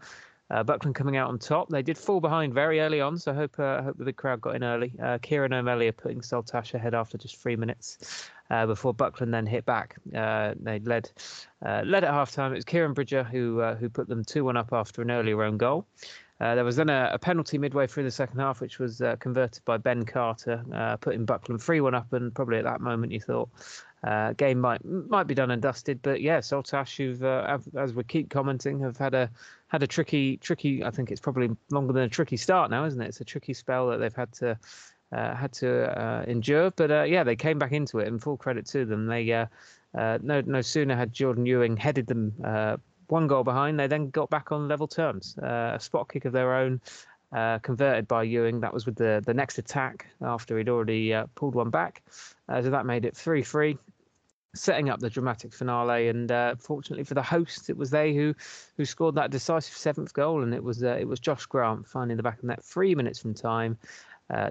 [0.51, 1.69] Uh, Buckland coming out on top.
[1.69, 4.41] They did fall behind very early on, so I hope uh, hope the big crowd
[4.41, 4.93] got in early.
[5.01, 9.65] Uh, Kieran O'Malley putting Saltash ahead after just three minutes uh, before Buckland then hit
[9.65, 9.95] back.
[10.13, 11.09] Uh, they led
[11.63, 12.51] led at half time.
[12.51, 15.57] It was Kieran Bridger who who put them two one up after an earlier own
[15.57, 15.87] goal.
[16.43, 19.15] Uh, there was then a, a, penalty midway through the second half, which was uh,
[19.15, 22.11] converted by Ben Carter, uh, putting Buckland 3 1 up.
[22.11, 23.47] And probably at that moment, you thought
[24.03, 26.01] uh, game might might be done and dusted.
[26.01, 29.29] But yeah, Saltash, who've, uh, as we keep commenting, have had a
[29.69, 30.83] had a tricky, tricky.
[30.83, 33.07] I think it's probably longer than a tricky start now, isn't it?
[33.07, 34.57] It's a tricky spell that they've had to.
[35.13, 39.05] Had to endure, but yeah, they came back into it, and full credit to them.
[39.05, 39.45] They
[39.93, 42.33] no no sooner had Jordan Ewing headed them
[43.13, 43.79] one goal behind.
[43.79, 45.37] They then got back on level terms.
[45.37, 46.81] Uh, a spot kick of their own,
[47.31, 48.59] uh, converted by Ewing.
[48.61, 52.01] That was with the, the next attack after he'd already uh, pulled one back.
[52.49, 53.77] Uh, so that made it 3 3,
[54.55, 56.07] setting up the dramatic finale.
[56.07, 58.33] And uh, fortunately for the hosts, it was they who
[58.77, 60.41] who scored that decisive seventh goal.
[60.41, 63.19] And it was uh, it was Josh Grant finding the back of net three minutes
[63.19, 63.77] from time.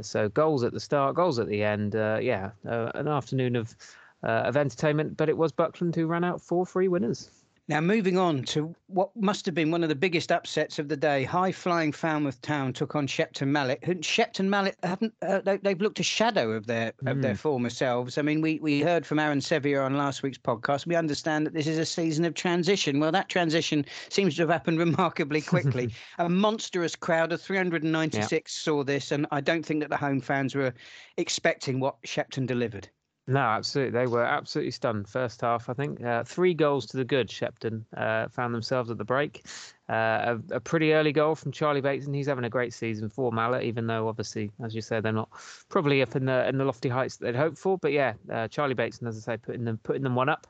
[0.03, 1.95] so goals at the start, goals at the end.
[1.95, 3.75] yeah, an afternoon of
[4.23, 5.17] of entertainment.
[5.17, 7.42] But it was Buckland who ran out 4 3 winners.
[7.69, 10.97] Now, moving on to what must have been one of the biggest upsets of the
[10.97, 14.05] day, high flying Falmouth Town took on Shepton Mallet.
[14.05, 17.11] Shepton Mallet haven't uh, they, have looked a shadow of their mm.
[17.11, 17.39] of their hmm.
[17.39, 18.19] former selves.
[18.19, 20.87] I mean, we we heard from Aaron Sevier on last week's podcast.
[20.87, 22.99] We understand that this is a season of transition.
[22.99, 25.95] Well, that transition seems to have happened remarkably quickly.
[26.19, 28.41] a monstrous crowd of 396 yeah.
[28.45, 30.75] saw this, and I don't think that the home fans were
[31.17, 32.89] expecting what Shepton delivered.
[33.29, 33.97] No, absolutely.
[33.99, 35.09] They were absolutely stunned.
[35.09, 36.03] First half, I think.
[36.03, 39.47] Uh, three goals to the good, Shepton uh, found themselves at the break.
[39.89, 42.15] Uh, a, a, pretty early goal from Charlie Bateson.
[42.15, 45.29] He's having a great season for Mallet, even though obviously, as you said, they're not
[45.69, 47.79] probably up in the in the lofty heights that they'd hoped for.
[47.79, 50.47] But yeah, uh, Charlie Bateson, as I say, putting them putting them one up.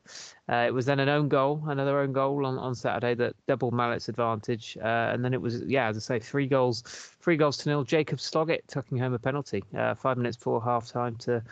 [0.49, 3.75] Uh, it was then an own goal, another own goal on, on Saturday that doubled
[3.75, 4.79] Mallet's advantage.
[4.81, 6.83] Uh, and then it was yeah, as I say, three goals,
[7.21, 7.85] three goals to nil.
[7.85, 9.65] Jacob Sloggett tucking home a penalty
[9.97, 11.43] five minutes before half time to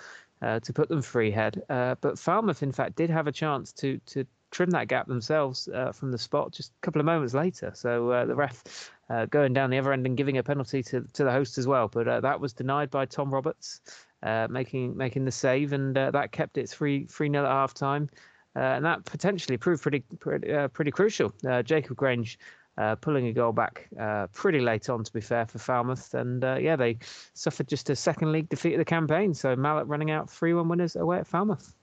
[0.42, 1.62] uh, to put them free head.
[1.68, 5.68] Uh, but Falmouth, in fact, did have a chance to to trim that gap themselves
[5.68, 7.70] uh, from the spot just a couple of moments later.
[7.74, 11.02] So uh, the ref uh, going down the other end and giving a penalty to
[11.12, 11.88] to the host as well.
[11.88, 13.80] But uh, that was denied by Tom Roberts,
[14.48, 18.08] making making the save, and that kept it three three nil at half time.
[18.54, 21.32] and that potentially proved pretty pretty, pretty crucial.
[21.64, 22.38] Jacob Grange
[22.80, 26.14] uh, pulling a goal back uh, pretty late on, to be fair, for Falmouth.
[26.14, 26.98] And uh, yeah, they
[27.34, 29.34] suffered just a second league defeat of the campaign.
[29.34, 31.74] So Mallet running out 3 1 winners away at Falmouth.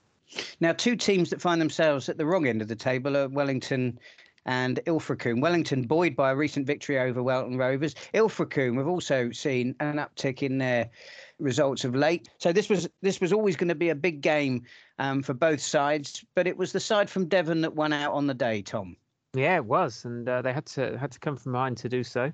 [0.60, 3.98] Now, two teams that find themselves at the wrong end of the table are Wellington
[4.44, 5.40] and Ilfracombe.
[5.40, 7.94] Wellington buoyed by a recent victory over Welton Rovers.
[8.12, 10.90] Ilfracombe have also seen an uptick in their
[11.38, 12.28] results of late.
[12.38, 14.64] So this was this was always going to be a big game
[14.98, 18.26] um, for both sides, but it was the side from Devon that won out on
[18.26, 18.96] the day, Tom.
[19.34, 22.02] Yeah, it was, and uh, they had to had to come from behind to do
[22.02, 22.32] so.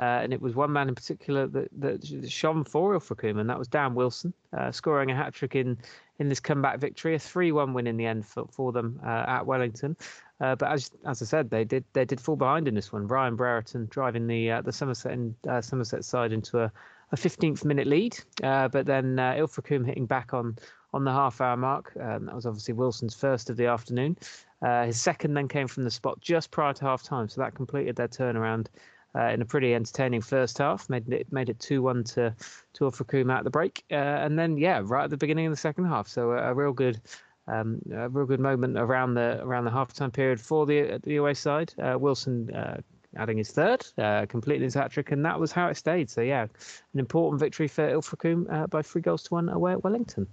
[0.00, 3.58] Uh, and it was one man in particular that, that shone for Ilfracombe, and that
[3.58, 5.76] was Dan Wilson, uh, scoring a hat trick in
[6.20, 9.44] in this comeback victory, a three-one win in the end for, for them uh, at
[9.44, 9.96] Wellington.
[10.40, 13.08] Uh, but as as I said, they did they did fall behind in this one.
[13.08, 16.72] Ryan Brereton driving the uh, the Somerset in, Somerset side into a,
[17.10, 20.56] a 15th minute lead, but then uh, Ilfracombe hitting back on
[20.92, 21.92] on the half hour mark.
[22.00, 24.16] Um, that was obviously Wilson's first of the afternoon.
[24.62, 27.54] Uh, his second then came from the spot just prior to half time, so that
[27.54, 28.66] completed their turnaround
[29.14, 30.88] uh, in a pretty entertaining first half.
[30.88, 32.34] Made it made it two one to
[32.74, 35.56] to Ilfracombe at the break, uh, and then yeah, right at the beginning of the
[35.56, 36.08] second half.
[36.08, 37.00] So a, a real good
[37.48, 41.34] Um, a real good moment around the around the half-time period for the the away
[41.34, 41.72] side.
[41.78, 42.80] Uh, Wilson uh,
[43.14, 46.10] adding his third, uh, completing his hat trick, and that was how it stayed.
[46.10, 46.48] So yeah,
[46.94, 50.26] an important victory for Ilfracombe uh, by three goals to one away at Wellington.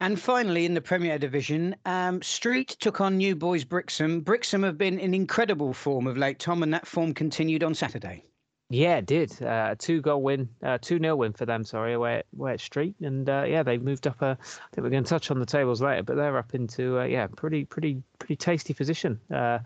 [0.00, 4.20] And finally, in the Premier Division, um, Street took on New Boys Brixham.
[4.20, 8.24] Brixham have been in incredible form of late, Tom, and that form continued on Saturday.
[8.70, 9.42] Yeah, it did.
[9.42, 12.52] Uh, a two goal win, uh, 2 0 win for them, sorry, away at, away
[12.52, 12.94] at Street.
[13.00, 14.20] And uh, yeah, they've moved up.
[14.20, 17.00] A, I think we're going to touch on the tables later, but they're up into,
[17.00, 19.18] uh, yeah, pretty, pretty, pretty tasty position.
[19.34, 19.60] Uh,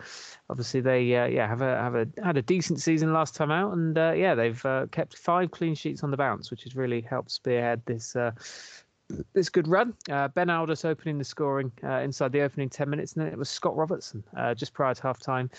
[0.48, 3.72] obviously, they, uh, yeah, have a, have a, had a decent season last time out.
[3.72, 4.62] And yeah, they've
[4.92, 8.14] kept five clean sheets on the bounce, which has really helped spearhead this
[9.32, 9.94] this good run.
[10.10, 13.38] Uh, ben Aldous opening the scoring uh, inside the opening 10 minutes, and then it
[13.38, 15.50] was Scott Robertson uh, just prior to half time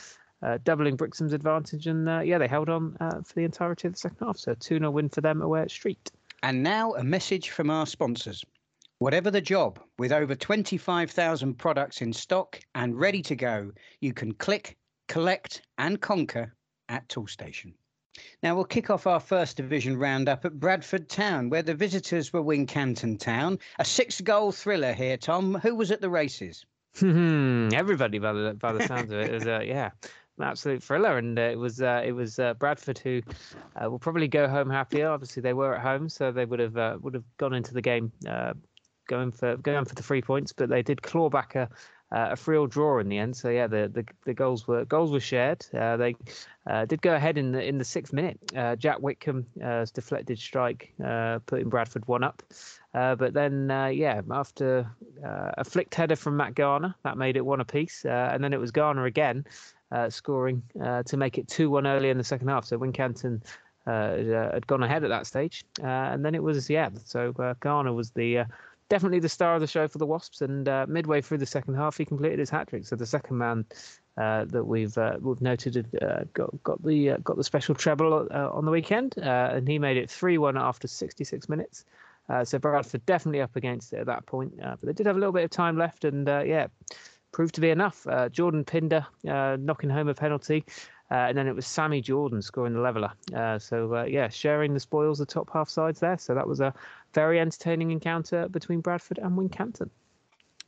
[0.43, 1.87] uh, doubling Brixham's advantage.
[1.87, 4.37] And uh, yeah, they held on uh, for the entirety of the second half.
[4.37, 6.11] So 2 0 win for them away at Street.
[6.43, 8.43] And now a message from our sponsors.
[8.99, 14.33] Whatever the job, with over 25,000 products in stock and ready to go, you can
[14.33, 16.53] click, collect, and conquer
[16.89, 17.73] at Toolstation.
[18.41, 22.43] Now we'll kick off our first division roundup at Bradford Town, where the visitors were
[22.43, 23.59] Wincanton Town.
[23.79, 25.55] A six-goal thriller here, Tom.
[25.55, 26.65] Who was at the races?
[27.01, 29.89] Everybody, by the by the sounds of it, is uh, yeah,
[30.37, 33.21] an absolute thriller, and uh, it was uh, it was uh, Bradford who
[33.75, 35.09] uh, will probably go home happier.
[35.09, 37.81] Obviously, they were at home, so they would have uh, would have gone into the
[37.81, 38.53] game uh,
[39.07, 41.69] going for going for the three points, but they did claw back a
[42.13, 43.35] a free draw in the end.
[43.35, 45.65] So yeah, the, the, the goals were goals were shared.
[45.71, 46.15] they
[46.87, 48.39] did go ahead in the in the sixth minute.
[48.77, 50.93] Jack Whitcomb's deflected strike
[51.45, 52.43] putting Bradford one up.
[52.93, 54.87] Uh, but then, uh, yeah, after
[55.25, 58.05] uh, a flicked header from Matt Garner, that made it one apiece.
[58.05, 59.45] and then it was Garner again
[59.93, 62.65] uh, scoring uh, to make it 2 1 early in the second half.
[62.65, 63.41] So Wincanton
[63.85, 65.63] uh, uh, had gone ahead at that stage.
[65.81, 68.45] Uh, and then it was, yeah, so Garner was the
[68.93, 70.41] definitely the star of the show for the Wasps.
[70.41, 72.85] And midway through the second half, he completed his hat trick.
[72.85, 73.65] So the second man
[74.17, 78.65] uh, that we've uh, we've noted uh, got got the got the special treble on
[78.65, 81.85] the weekend, and he made it three one after 66 minutes.
[82.43, 85.33] so Bradford definitely up against it at that point, but they did have a little
[85.33, 86.67] bit of time left, and yeah,
[87.33, 88.07] proved to be enough.
[88.07, 90.63] Uh, Jordan Pinder uh, knocking home a penalty,
[91.11, 93.11] uh, and then it was Sammy Jordan scoring the leveller.
[93.35, 96.17] Uh, so uh, yeah, sharing the spoils the top half sides there.
[96.17, 96.73] So that was a
[97.13, 99.89] very entertaining encounter between Bradford and Wincanton.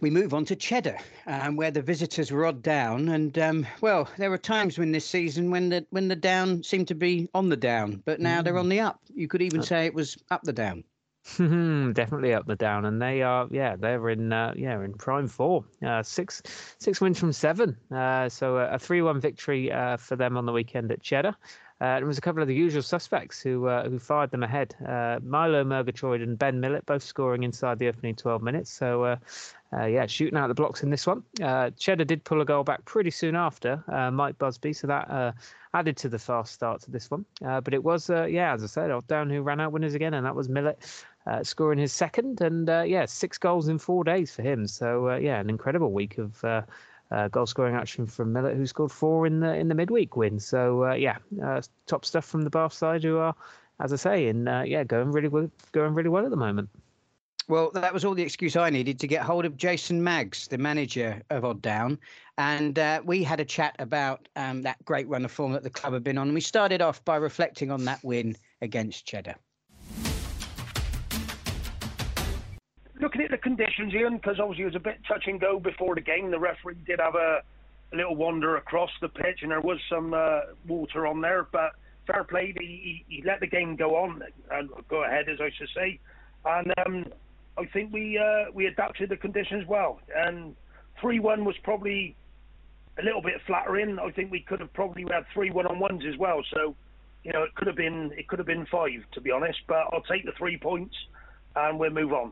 [0.02, 4.30] We move on to Cheddar, um, where the visitors rod down, and um, well, there
[4.30, 7.56] were times when this season when the when the down seemed to be on the
[7.56, 8.44] down, but now mm.
[8.44, 9.00] they're on the up.
[9.14, 10.84] You could even say it was up the down.
[11.38, 15.66] Definitely up the down, and they are yeah they're in uh, yeah in prime form.
[15.84, 16.44] Uh, six
[16.78, 20.52] six wins from seven, uh, so a, three one victory uh, for them on the
[20.52, 21.36] weekend at Cheddar.
[21.82, 24.76] Uh, there was a couple of the usual suspects who uh, who fired them ahead.
[25.24, 28.72] Milo Murgatroyd and Ben Millett both scoring inside the opening 12 minutes.
[28.72, 29.18] So
[29.74, 31.24] yeah, shooting out the blocks in this one.
[31.38, 33.84] Cheddar did pull a goal back pretty soon after
[34.14, 35.36] Mike Busby, so that
[35.74, 37.26] added to the fast start to this one.
[37.42, 40.36] but it was yeah as I said, down who ran out winners again, and that
[40.36, 40.80] was Millett
[41.28, 44.68] uh, scoring his second, and uh, yeah, six goals in four days for him.
[44.68, 46.44] So uh, yeah, an incredible week of
[47.12, 50.16] uh, uh, goal scoring action from Millett, who scored four in the in the midweek
[50.16, 50.40] win.
[50.40, 51.18] So uh, yeah,
[51.88, 53.36] top stuff from the Bath side, who are,
[53.80, 56.70] as I say, in yeah, going really well, going really well at the moment.
[57.48, 60.58] Well, that was all the excuse I needed to get hold of Jason Maggs, the
[60.58, 62.00] manager of Odd Down.
[62.40, 65.70] And uh, we had a chat about um, that great run of form that the
[65.70, 66.28] club had been on.
[66.28, 69.36] And we started off by reflecting on that win against Cheddar.
[73.06, 75.94] Looking at the conditions, Ian, because obviously it was a bit touch and go before
[75.94, 76.32] the game.
[76.32, 77.42] The referee did have a,
[77.94, 81.48] a little wander across the pitch, and there was some uh, water on there.
[81.52, 81.74] But
[82.08, 85.70] fair play, he, he, let the game go on and go ahead, as I should
[85.76, 86.00] say.
[86.46, 87.06] And um,
[87.60, 90.00] I think we uh, we adapted the conditions well.
[90.16, 90.56] And
[91.00, 92.16] three one was probably
[93.00, 94.00] a little bit flattering.
[94.00, 96.42] I think we could have probably had three one on ones as well.
[96.56, 96.76] So
[97.24, 99.60] you know it could have been it could have been five to be honest.
[99.68, 100.96] But I'll take the three points
[101.56, 102.32] and we'll move on.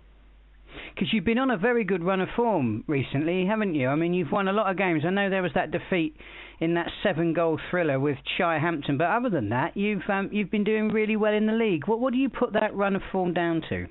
[0.93, 3.87] Because you've been on a very good run of form recently, haven't you?
[3.87, 5.03] I mean, you've won a lot of games.
[5.05, 6.15] I know there was that defeat
[6.59, 10.89] in that seven-goal thriller with Hampton, but other than that, you've um, you've been doing
[10.89, 11.87] really well in the league.
[11.87, 13.83] What what do you put that run of form down to?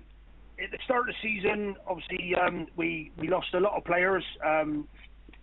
[0.62, 4.24] At the start of the season, obviously, um, we we lost a lot of players.
[4.44, 4.88] Um,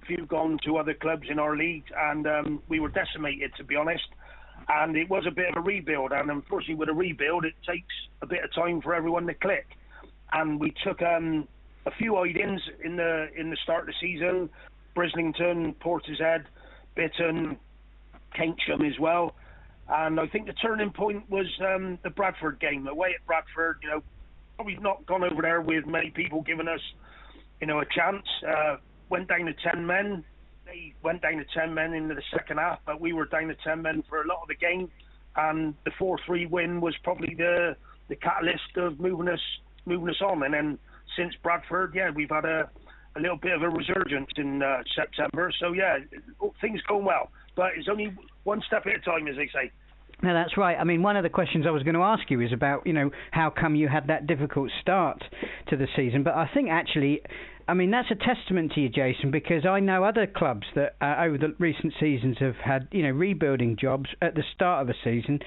[0.07, 3.75] few gone to other clubs in our league, and um, we were decimated, to be
[3.75, 4.07] honest.
[4.67, 7.93] And it was a bit of a rebuild, and unfortunately, with a rebuild, it takes
[8.21, 9.65] a bit of time for everyone to click
[10.33, 11.47] and we took um,
[11.85, 14.49] a few items in the in the start of the season:
[14.95, 16.45] Brislington, Portishead,
[16.97, 17.57] Bitton,
[18.35, 19.35] Keynsham as well.
[19.87, 23.77] And I think the turning point was um, the Bradford game away at Bradford.
[23.81, 24.03] You know,
[24.55, 26.81] probably not gone over there with many people giving us
[27.59, 28.25] you know, a chance.
[28.47, 28.77] Uh,
[29.09, 30.23] went down to ten men.
[30.65, 33.55] They went down to ten men into the second half, but we were down to
[33.63, 34.89] ten men for a lot of the game.
[35.35, 37.75] And the four-three win was probably the
[38.07, 39.39] the catalyst of moving us
[39.85, 40.43] moving us on.
[40.43, 40.79] And then
[41.17, 42.69] since Bradford, yeah, we've had a
[43.15, 45.51] a little bit of a resurgence in uh, September.
[45.59, 45.97] So yeah,
[46.61, 49.71] things going well, but it's only one step at a time, as they say.
[50.21, 50.77] No, that's right.
[50.77, 52.91] I mean, one of the questions I was going to ask you is about, you
[52.91, 55.23] know, how come you had that difficult start
[55.69, 56.23] to the season?
[56.23, 57.21] But I think actually,
[57.69, 61.17] I mean, that's a testament to you, Jason, because I know other clubs that uh,
[61.21, 64.97] over the recent seasons have had, you know, rebuilding jobs at the start of a
[65.03, 65.39] season,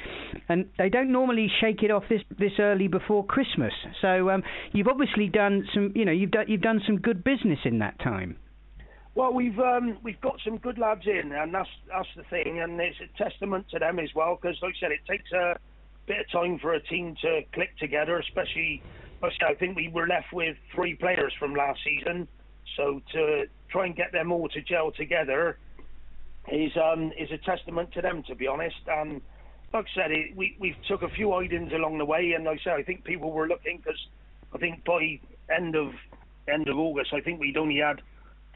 [0.49, 3.73] and they don't normally shake it off this this early before Christmas.
[4.01, 7.59] So um, you've obviously done some, you know, you've done you've done some good business
[7.65, 8.37] in that time.
[9.17, 12.81] Well, we've um, we've got some good lads in, and that's that's the thing, and
[12.81, 14.39] it's a testament to them as well.
[14.41, 15.59] Because, like I said, it takes a
[16.07, 18.81] bit of time for a team to click together, especially.
[19.23, 22.27] I think we were left with three players from last season,
[22.77, 25.59] so to try and get them all to gel together
[26.51, 28.77] is um, is a testament to them, to be honest.
[28.87, 29.21] And
[29.73, 32.61] like I said, it, we we took a few items along the way, and like
[32.61, 34.01] I said, I think people were looking because
[34.53, 35.21] I think by
[35.55, 35.93] end of
[36.49, 38.03] end of August, I think we'd only had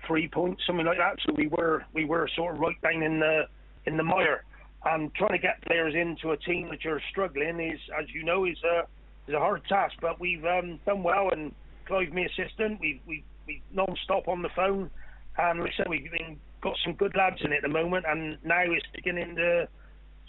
[0.07, 1.19] three points, something like that.
[1.25, 3.43] So we were we were sort of right down in the
[3.87, 4.45] in the mire.
[4.85, 8.45] And trying to get players into a team that you're struggling is, as you know,
[8.45, 8.87] is a
[9.29, 9.95] is a hard task.
[10.01, 11.55] But we've um, done well, and
[11.87, 14.91] Clive, my assistant, we've we we non-stop on the phone,
[15.39, 18.05] and like I said, we've been, got some good lads in it at the moment,
[18.09, 19.69] and now it's beginning to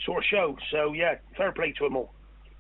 [0.06, 0.56] sort of show.
[0.72, 2.14] So yeah, fair play to them all.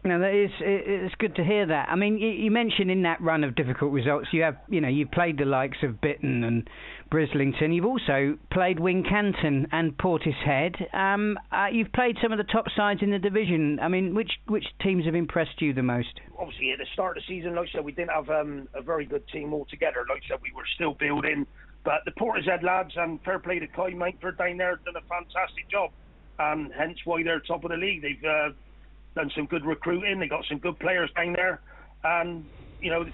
[0.03, 1.89] No, that is it's good to hear that.
[1.89, 5.07] I mean, you mentioned in that run of difficult results, you have you know you
[5.07, 6.69] played the likes of Bitton and
[7.11, 7.75] Brislington.
[7.75, 10.93] You've also played Wincanton and Portishead.
[10.93, 13.79] Um, uh, you've played some of the top sides in the division.
[13.81, 16.19] I mean, which which teams have impressed you the most?
[16.37, 18.83] Obviously, at the start of the season, like I said, we didn't have um, a
[18.83, 20.05] very good team altogether.
[20.07, 21.47] Like I said, we were still building,
[21.83, 25.69] but the Portishead lads and fair play to Kai Mountford down there done a fantastic
[25.69, 25.89] job,
[26.37, 28.03] and hence why they're top of the league.
[28.03, 28.49] They've uh,
[29.17, 30.19] done some good recruiting.
[30.19, 31.59] They got some good players down there,
[32.03, 32.45] and
[32.79, 33.05] you know,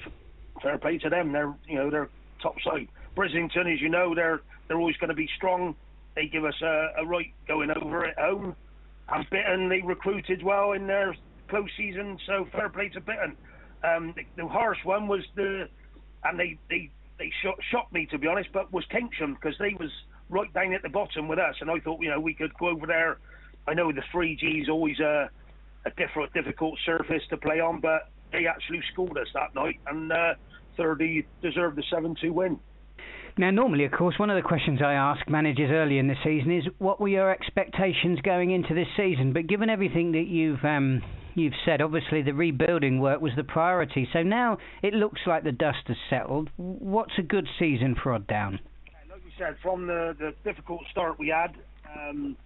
[0.61, 1.31] fair play to them.
[1.31, 2.09] They're you know they're
[2.41, 2.89] top side.
[3.15, 5.75] Brislington, as you know, they're they're always going to be strong.
[6.15, 8.55] They give us a, a right going over at home.
[9.09, 11.15] And Bitton, they recruited well in their
[11.47, 13.35] close season, so fair play to Bitton.
[13.83, 15.67] Um, the, the harsh one was the,
[16.23, 19.75] and they they they shot, shocked me to be honest, but was Keynsham because they
[19.79, 19.91] was
[20.29, 22.69] right down at the bottom with us, and I thought you know we could go
[22.69, 23.19] over there.
[23.67, 25.29] I know the three Gs always a
[25.85, 30.11] a different difficult surface to play on, but they actually scored us that night, and
[30.11, 30.33] uh,
[30.77, 32.59] 30 deserved the 7-2 win.
[33.37, 36.55] Now, normally, of course, one of the questions I ask managers early in the season
[36.55, 39.33] is, what were your expectations going into this season?
[39.33, 41.01] But given everything that you've um,
[41.33, 44.07] you've said, obviously the rebuilding work was the priority.
[44.13, 46.49] So now it looks like the dust has settled.
[46.57, 48.59] What's a good season for Odd Down?
[49.09, 51.55] Like you said, from the, the difficult start we had,
[51.97, 52.37] um,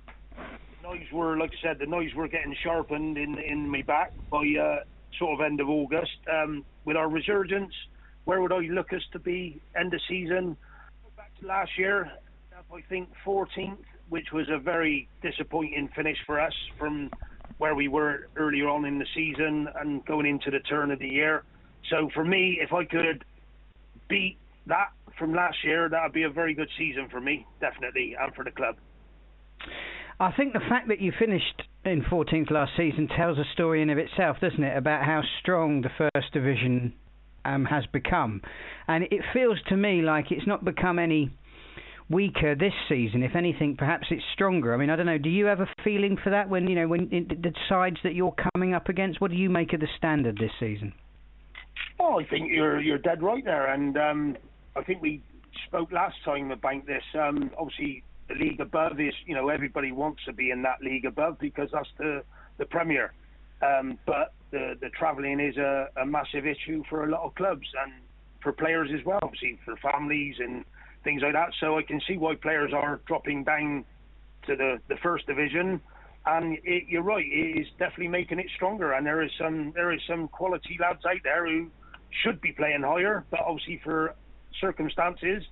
[0.88, 4.44] noise were, like I said, the noise were getting sharpened in in my back by
[4.60, 4.78] uh,
[5.18, 6.12] sort of end of August.
[6.32, 7.74] Um, with our resurgence,
[8.26, 10.58] where would I look us to be end of season?
[11.16, 12.12] Back to last year,
[12.54, 13.78] I think 14th,
[14.10, 17.10] which was a very disappointing finish for us from
[17.58, 21.08] where we were earlier on in the season and going into the turn of the
[21.08, 21.44] year.
[21.90, 23.24] So for me, if I could
[24.10, 28.16] beat that from last year, that would be a very good season for me, definitely,
[28.20, 28.76] and for the club.
[30.20, 33.90] I think the fact that you finished in 14th last season tells a story in
[33.92, 36.94] of itself, doesn't it, about how strong the First Division
[37.46, 38.42] um, has become,
[38.88, 41.32] and it feels to me like it's not become any
[42.10, 43.22] weaker this season.
[43.22, 44.74] If anything, perhaps it's stronger.
[44.74, 45.20] I mean, I don't know.
[45.20, 48.36] Do you have a feeling for that when you know when the sides that you're
[48.54, 49.22] coming up against?
[49.22, 50.94] What do you make of the standard this season?
[52.00, 54.38] Oh, I think you're you're dead right there, and um,
[54.76, 55.22] I think we
[55.68, 57.04] spoke last time about this.
[57.14, 61.06] Um, obviously, the league above is, you know, everybody wants to be in that league
[61.06, 62.24] above because that's the
[62.58, 63.14] the Premier.
[63.62, 67.68] Um, but the the travelling is a, a massive issue for a lot of clubs
[67.84, 67.94] and
[68.42, 70.64] for players as well, obviously for families and
[71.04, 71.50] things like that.
[71.60, 73.86] So I can see why players are dropping down
[74.46, 75.82] to the, the first division.
[76.26, 78.94] And it, you're right, it is definitely making it stronger.
[78.94, 81.68] And there is some there is some quality lads out there who
[82.24, 84.16] should be playing higher, but obviously for
[84.60, 85.44] circumstances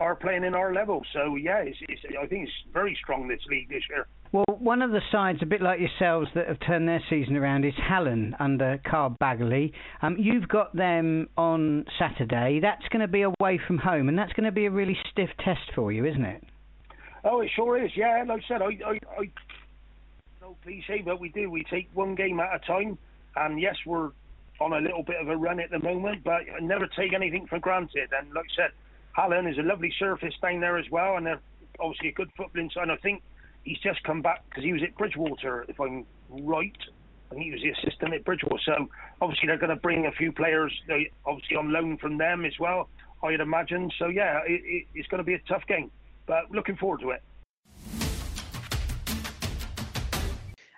[0.00, 1.02] are playing in our level.
[1.12, 4.06] So yeah, it's, it's, I think it's very strong this league this year.
[4.32, 7.64] Well, one of the sides, a bit like yourselves, that have turned their season around
[7.64, 9.72] is Hallen under Carl Bagley.
[10.02, 12.58] Um, you've got them on Saturday.
[12.60, 15.30] That's going to be away from home, and that's going to be a really stiff
[15.44, 16.42] test for you, isn't it?
[17.22, 17.92] Oh, it sure is.
[17.94, 19.30] Yeah, like I said, I, I, I
[20.40, 21.48] no cliche, but we do.
[21.48, 22.98] We take one game at a time,
[23.36, 24.10] and yes, we're
[24.60, 27.46] on a little bit of a run at the moment, but I never take anything
[27.46, 28.10] for granted.
[28.18, 28.70] And like I said,
[29.14, 31.40] Hallen is a lovely surface down there as well, and they're
[31.80, 32.90] obviously a good footballing side.
[32.90, 33.22] I think
[33.62, 36.76] he's just come back because he was at Bridgwater, if I'm right.
[37.30, 38.62] I think he was the assistant at Bridgwater.
[38.64, 38.88] So
[39.20, 40.72] obviously they're going to bring a few players,
[41.24, 42.88] obviously on loan from them as well.
[43.22, 43.90] I'd imagine.
[43.98, 45.90] So yeah, it, it, it's going to be a tough game,
[46.26, 47.22] but looking forward to it.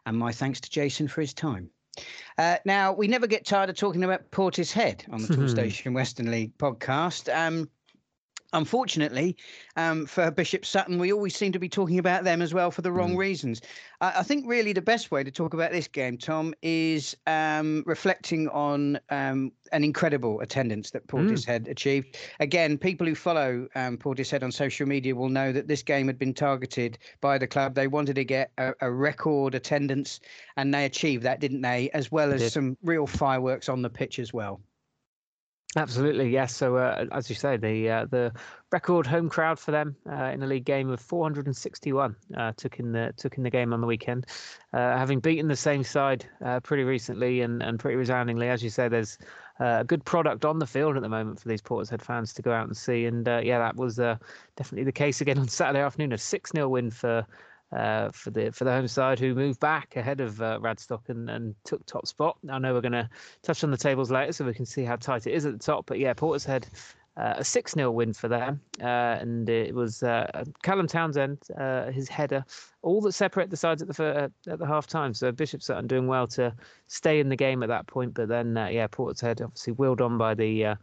[0.04, 1.68] And my thanks to Jason for his time.
[2.38, 6.56] Uh, now, we never get tired of talking about Portishead on the Toolstation Western League
[6.58, 7.34] podcast.
[7.34, 7.68] Um,
[8.52, 9.36] unfortunately,
[9.76, 12.82] um, for Bishop Sutton, we always seem to be talking about them as well for
[12.82, 13.18] the wrong mm.
[13.18, 13.60] reasons.
[14.00, 17.82] I, I, think really the best way to talk about this game, Tom, is um,
[17.86, 21.70] reflecting on um, an incredible attendance that Portishead mm.
[21.70, 22.16] achieved.
[22.40, 26.18] Again, people who follow um, Portishead on social media will know that this game had
[26.18, 27.74] been targeted by the club.
[27.74, 30.20] They wanted to get a, a record attendance,
[30.56, 31.90] and they achieved that, didn't they?
[31.90, 34.60] As well as some real fireworks on the pitch as well.
[35.76, 36.56] Absolutely, yes.
[36.56, 38.32] So, uh, as you say, the uh, the
[38.72, 42.92] record home crowd for them uh, in a league game of 461 uh, took in
[42.92, 44.24] the took in the game on the weekend,
[44.72, 48.48] uh, having beaten the same side uh, pretty recently and, and pretty resoundingly.
[48.48, 49.18] As you say, there's
[49.60, 52.52] a good product on the field at the moment for these Portishead fans to go
[52.52, 56.12] out and see, and yeah, that was definitely the case again on Saturday afternoon.
[56.14, 57.26] A six 0 win for
[57.72, 61.28] uh, for the for the home side who moved back ahead of uh, Radstock and,
[61.28, 62.38] and took top spot.
[62.50, 63.08] I know we're going to
[63.42, 65.58] touch on the tables later so we can see how tight it is at the
[65.58, 65.86] top.
[65.86, 66.66] But yeah, Portishead
[67.16, 68.60] uh, a 6 0 win for them.
[68.80, 72.44] Uh, and it was uh, Callum Townsend, uh, his header,
[72.82, 75.14] all that separate the sides at the at the half time.
[75.14, 76.54] So Bishop Sutton doing well to
[76.88, 78.14] stay in the game at that point.
[78.14, 80.74] But then, yeah, Portishead obviously wheeled on by the uh,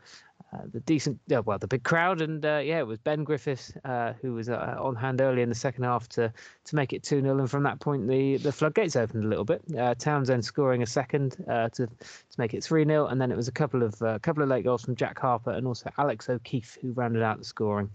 [0.71, 4.13] the decent, uh, well, the big crowd, and uh, yeah, it was Ben Griffiths uh,
[4.21, 6.31] who was uh, on hand early in the second half to
[6.65, 9.45] to make it two 0 and from that point the the floodgates opened a little
[9.45, 9.61] bit.
[9.99, 11.87] Townsend scoring a second to to
[12.37, 14.63] make it three 0 and then it was a couple of a couple of late
[14.63, 17.89] goals from Jack Harper and also Alex O'Keefe who rounded out the scoring.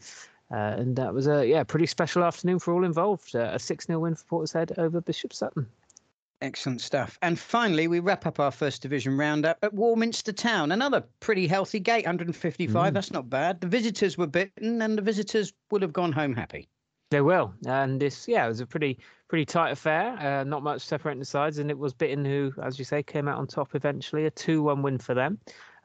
[0.50, 3.34] and that was a yeah pretty special afternoon for all involved.
[3.34, 5.66] a six 0 win for Portishead over Bishop Sutton.
[6.40, 7.18] Excellent stuff.
[7.20, 10.70] And finally, we wrap up our first division roundup at Warminster Town.
[10.70, 12.90] Another pretty healthy gate, 155.
[12.90, 12.94] Mm.
[12.94, 13.60] That's not bad.
[13.60, 16.68] The visitors were Bitton, and the visitors would have gone home happy.
[17.10, 20.12] They will, and this yeah, it was a pretty pretty tight affair.
[20.18, 23.28] Uh, not much separating the sides, and it was Bitton who, as you say, came
[23.28, 24.26] out on top eventually.
[24.26, 25.38] A two-one win for them.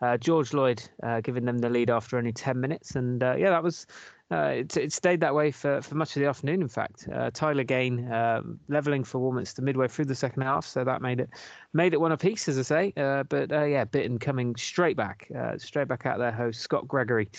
[0.03, 2.95] Uh, George Lloyd uh, giving them the lead after only 10 minutes.
[2.95, 3.87] And uh, yeah, that was
[4.31, 6.61] uh, it, it, stayed that way for, for much of the afternoon.
[6.61, 10.83] In fact, uh, Tyler Gain uh, leveling for Warminster midway through the second half, so
[10.83, 11.29] that made it
[11.73, 12.93] made it one apiece, as I say.
[12.97, 16.87] Uh, but uh, yeah, Bitton coming straight back, uh, straight back out their host Scott
[16.87, 17.29] Gregory,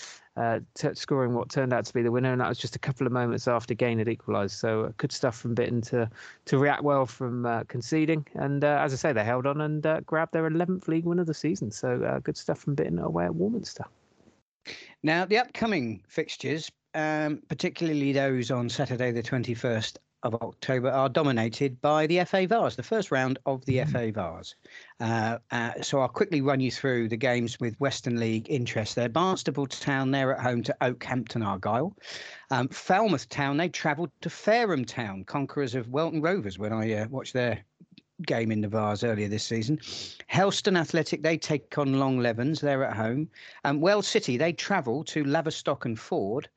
[0.75, 3.07] t- scoring what turned out to be the winner, and that was just a couple
[3.07, 4.57] of moments after Gain had equalised.
[4.57, 6.09] So good stuff from Bitton to
[6.45, 10.49] to react well from conceding, and as I say, they held on and grabbed their
[10.49, 11.73] 11th league win of the season.
[11.73, 13.85] So good stuff from Bitton away at Warminster.
[15.05, 21.81] Now, the upcoming fixtures um, particularly those on Saturday, the 21st of October, are dominated
[21.83, 23.91] by the FA Vase, the first round of the mm.
[23.91, 24.55] FA Vase.
[25.01, 29.09] Uh, uh, so I'll quickly run you through the games with Western League interest there.
[29.09, 31.95] Barnstaple Town, they're at home to Okehampton Argyle.
[32.51, 37.09] Um, Falmouth Town, they travelled to Fareham Town, conquerors of Welton Rovers, when I uh,
[37.09, 37.65] watched their
[38.23, 39.79] game in the Vase earlier this season.
[40.27, 42.61] Helston Athletic, they take on Longlevens.
[42.61, 43.29] They're at home.
[43.65, 46.49] Um, Wells City, they travel to Laverstock and Ford.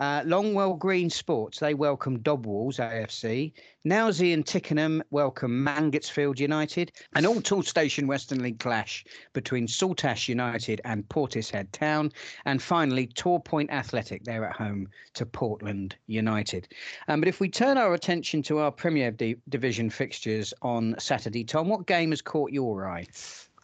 [0.00, 3.52] Uh, Longwell Green Sports, they welcome Dobwalls AFC.
[3.86, 6.90] Nailsea and Tickenham welcome Mangotsfield United.
[7.14, 12.10] An all Toolstation Western League clash between Saltash United and Portishead Town.
[12.44, 16.66] And finally, Torpoint Athletic, they're at home to Portland United.
[17.06, 21.44] Um, but if we turn our attention to our Premier D- Division fixtures on Saturday,
[21.44, 23.06] Tom, what game has caught your eye?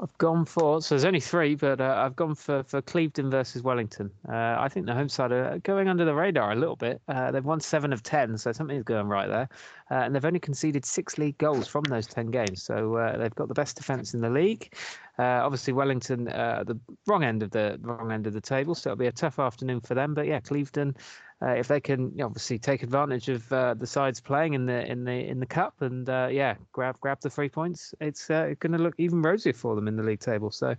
[0.02, 3.62] I've gone for so there's only three, but uh, I've gone for for Clevedon versus
[3.62, 4.10] Wellington.
[4.26, 7.02] Uh, I think the home side are going under the radar a little bit.
[7.06, 9.48] Uh, they've won seven of ten, so something's going right there,
[9.90, 12.62] uh, and they've only conceded six league goals from those ten games.
[12.62, 14.74] So uh, they've got the best defence in the league.
[15.18, 18.98] Uh, obviously, Wellington the wrong end of the wrong end of the table, so it'll
[18.98, 20.14] be a tough afternoon for them.
[20.14, 20.96] But yeah, Clevedon
[21.42, 25.04] uh, if they can obviously take advantage of uh, the sides playing in the in
[25.04, 27.94] the in the cup and uh, yeah grab grab the three points.
[28.00, 30.50] It's uh, going to look even rosier for them in the league table.
[30.50, 30.74] So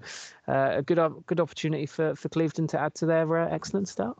[0.47, 4.17] uh, a good good opportunity for for Clevedon to add to their uh, excellent start.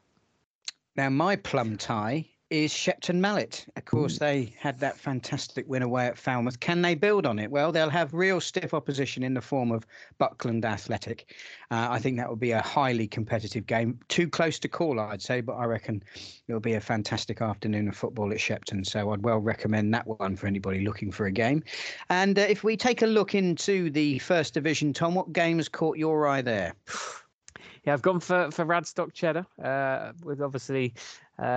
[0.96, 3.66] Now my plum tie is Shepton Mallet.
[3.78, 6.60] Of course, they had that fantastic win away at Falmouth.
[6.60, 7.50] Can they build on it?
[7.50, 9.88] Well, they'll have real stiff opposition in the form of
[10.18, 11.34] Buckland Athletic.
[11.72, 13.98] Uh, I think that will be a highly competitive game.
[14.10, 16.04] Too close to call, I'd say, but I reckon
[16.50, 18.84] it'll be a fantastic afternoon of football at Shepton.
[18.84, 21.64] So I'd well recommend that one for anybody looking for a game.
[22.10, 25.70] And uh, if we take a look into the first division, Tom, what game has
[25.70, 26.74] caught your eye there?
[27.86, 30.94] yeah, I've gone for for Radstock Cheddar uh, with obviously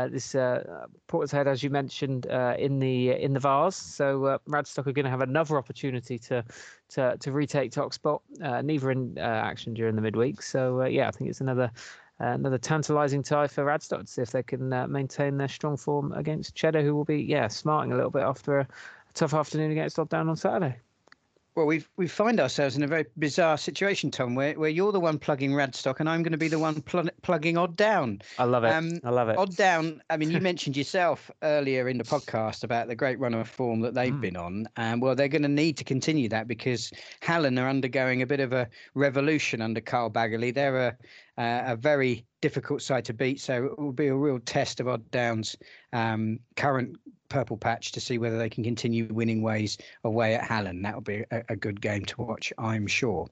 [0.08, 3.76] this uh, Portishead, as you mentioned, uh, in the in the Vase.
[3.76, 6.44] So uh, Radstock are going to have another opportunity to
[6.90, 8.22] to to retake top spot.
[8.42, 10.42] Uh, neither in uh, action during the midweek.
[10.42, 11.70] So uh, yeah, I think it's another.
[12.20, 16.54] another tantalising tie for Radstock to see if they can maintain their strong form against
[16.54, 18.68] Cheddar, who will be yeah smarting a little bit after a,
[19.14, 20.76] tough afternoon against Odd Down on Saturday.
[21.54, 24.98] Well, we we find ourselves in a very bizarre situation, Tom, where, where you're the
[24.98, 28.22] one plugging Radstock and I'm going to be the one pl- plugging Odd Down.
[28.38, 28.72] I love it.
[28.72, 29.38] Um, I love it.
[29.38, 30.02] Odd Down.
[30.10, 33.80] I mean, you mentioned yourself earlier in the podcast about the great run of form
[33.82, 34.20] that they've mm.
[34.20, 36.90] been on, and well, they're going to need to continue that because
[37.20, 40.52] Hallen are undergoing a bit of a revolution under Carl Baggerly.
[40.52, 40.96] They're a
[41.36, 43.40] uh, a very difficult side to beat.
[43.40, 45.56] So it will be a real test of Odd Down's
[45.92, 46.96] um, current
[47.28, 50.82] purple patch to see whether they can continue winning ways away at Hallen.
[50.82, 53.28] That will be a, a good game to watch, I'm sure.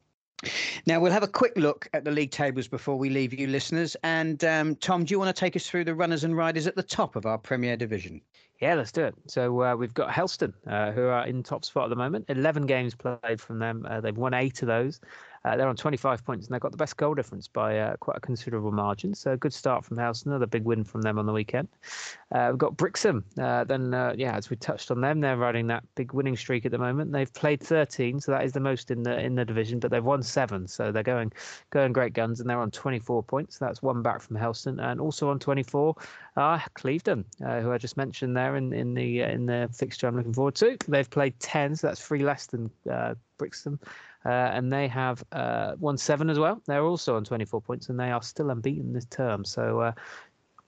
[0.87, 3.97] Now we'll have a quick look at the league tables before we leave you, listeners.
[4.03, 6.75] And um, Tom, do you want to take us through the runners and riders at
[6.75, 8.21] the top of our Premier Division?
[8.61, 9.15] Yeah, let's do it.
[9.27, 12.27] So uh, we've got Helston, uh, who are in top spot at the moment.
[12.29, 13.85] Eleven games played from them.
[13.89, 15.01] Uh, they've won eight of those.
[15.45, 18.17] Uh, they're on 25 points and they've got the best goal difference by uh, quite
[18.17, 19.15] a considerable margin.
[19.15, 20.23] So a good start from House.
[20.23, 21.69] Another big win from them on the weekend.
[22.31, 23.25] Uh, we've got Brixham.
[23.39, 26.65] Uh, then, uh, yeah, as we touched on them, they're riding that big winning streak
[26.65, 27.13] at the moment.
[27.13, 30.05] They've played 13, so that is the most in the in the division, but they've
[30.05, 31.33] won seven, so they're going
[31.71, 33.59] going great guns, and they're on 24 points.
[33.59, 35.95] That's one back from Helston, and also on 24
[36.37, 40.17] are Clevedon, uh, who I just mentioned there in in the in the fixture I'm
[40.17, 40.77] looking forward to.
[40.89, 42.71] They've played 10, so that's three less than
[43.39, 43.79] Brixham.
[44.25, 46.63] Uh, and they have uh, won seven as well.
[46.67, 49.45] They're also on 24 points, and they are still unbeaten this term.
[49.45, 49.93] So uh,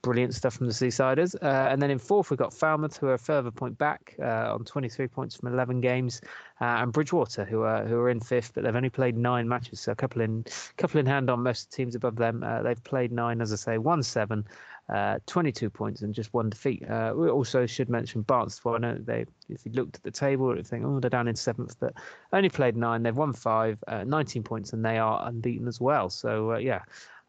[0.01, 1.35] brilliant stuff from the Seasiders.
[1.41, 4.53] Uh, and then in fourth, we've got Falmouth, who are a further point back uh,
[4.53, 6.21] on 23 points from 11 games,
[6.61, 9.79] uh, and Bridgwater, who are who are in fifth, but they've only played nine matches,
[9.79, 10.45] so a couple in
[10.77, 12.45] couple in hand on most teams above them.
[12.63, 14.45] they've played nine, as I say, one seven.
[14.87, 16.87] Uh, 22 points and just one defeat.
[16.87, 18.75] Uh, we also should mention Barnstaple.
[18.75, 21.35] I know they, if you looked at the table, you think, oh, they're down in
[21.35, 21.93] seventh, but
[22.31, 23.01] only played nine.
[23.01, 26.11] They've won five, uh, 19 points, and they are unbeaten as well.
[26.11, 26.81] So, uh, yeah,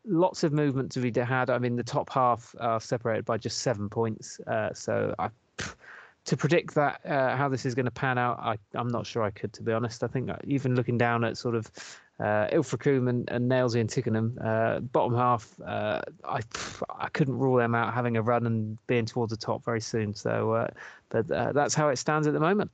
[0.04, 1.48] lots of movement to be had.
[1.48, 4.38] I mean, the top half are separated by just seven points.
[4.46, 5.30] Uh, so, I,
[6.26, 9.30] to predict that how this is going to pan out, I, I'm not sure I
[9.30, 10.04] could, to be honest.
[10.04, 11.70] I think even looking down at sort of
[12.18, 16.40] uh, Ilfracombe and, and Nailsea and Tickenham, uh, bottom half, uh, I
[16.98, 20.14] I couldn't rule them out having a run and being towards the top very soon.
[20.14, 20.68] So, uh,
[21.10, 22.70] but uh, that's how it stands at the moment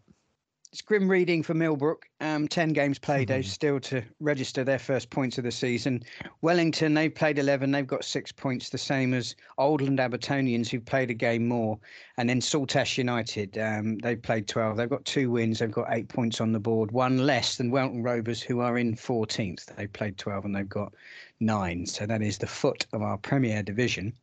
[0.72, 2.06] it's grim reading for Millbrook.
[2.20, 3.42] Um, 10 games played, mm-hmm.
[3.42, 6.02] still to register their first points of the season.
[6.40, 7.70] Wellington, they've played 11.
[7.70, 11.78] They've got six points, the same as Oldland Abertonians, who've played a game more.
[12.16, 14.78] And then Saltash United, um, they've played 12.
[14.78, 15.58] They've got two wins.
[15.58, 18.94] They've got eight points on the board, one less than Welton Rovers, who are in
[18.94, 19.76] 14th.
[19.76, 20.94] They've played 12 and they've got
[21.38, 21.84] nine.
[21.84, 24.14] So that is the foot of our Premier Division.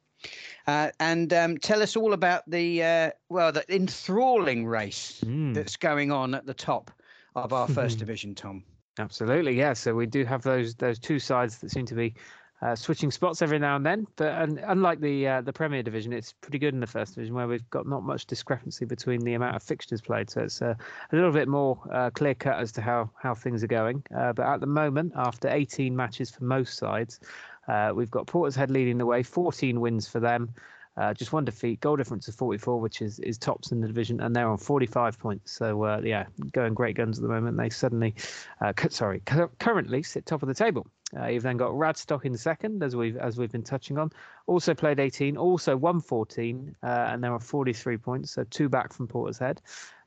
[0.68, 5.54] Uh, and um, tell us all about the uh, well, the enthralling race mm.
[5.54, 6.92] that's going on at the top
[7.36, 8.64] of our first division, Tom.
[8.98, 9.74] Absolutely, yeah.
[9.74, 12.14] So we do have those those two sides that seem to be
[12.62, 14.06] uh, switching spots every now and then.
[14.16, 17.34] But and, unlike the uh, the Premier Division, it's pretty good in the First Division
[17.34, 20.30] where we've got not much discrepancy between the amount of fixtures played.
[20.30, 20.76] So it's uh,
[21.12, 24.04] a little bit more uh, clear cut as to how how things are going.
[24.16, 27.20] Uh, but at the moment, after 18 matches for most sides,
[27.70, 30.54] uh, we've got Portishead leading the way, 14 wins for them.
[30.98, 34.20] Uh, just one defeat, goal difference of 44, which is, is tops in the division,
[34.20, 35.54] and they're on 45 points.
[35.54, 37.56] So uh, yeah, going great guns at the moment.
[37.58, 38.16] They suddenly,
[38.60, 39.22] uh, sorry,
[39.60, 40.88] currently sit top of the table.
[41.18, 44.12] Uh, you've then got Radstock in second, as we've as we've been touching on.
[44.46, 48.92] Also played 18, also won 14, uh, and they're on 43 points, so two back
[48.92, 49.60] from Portishead.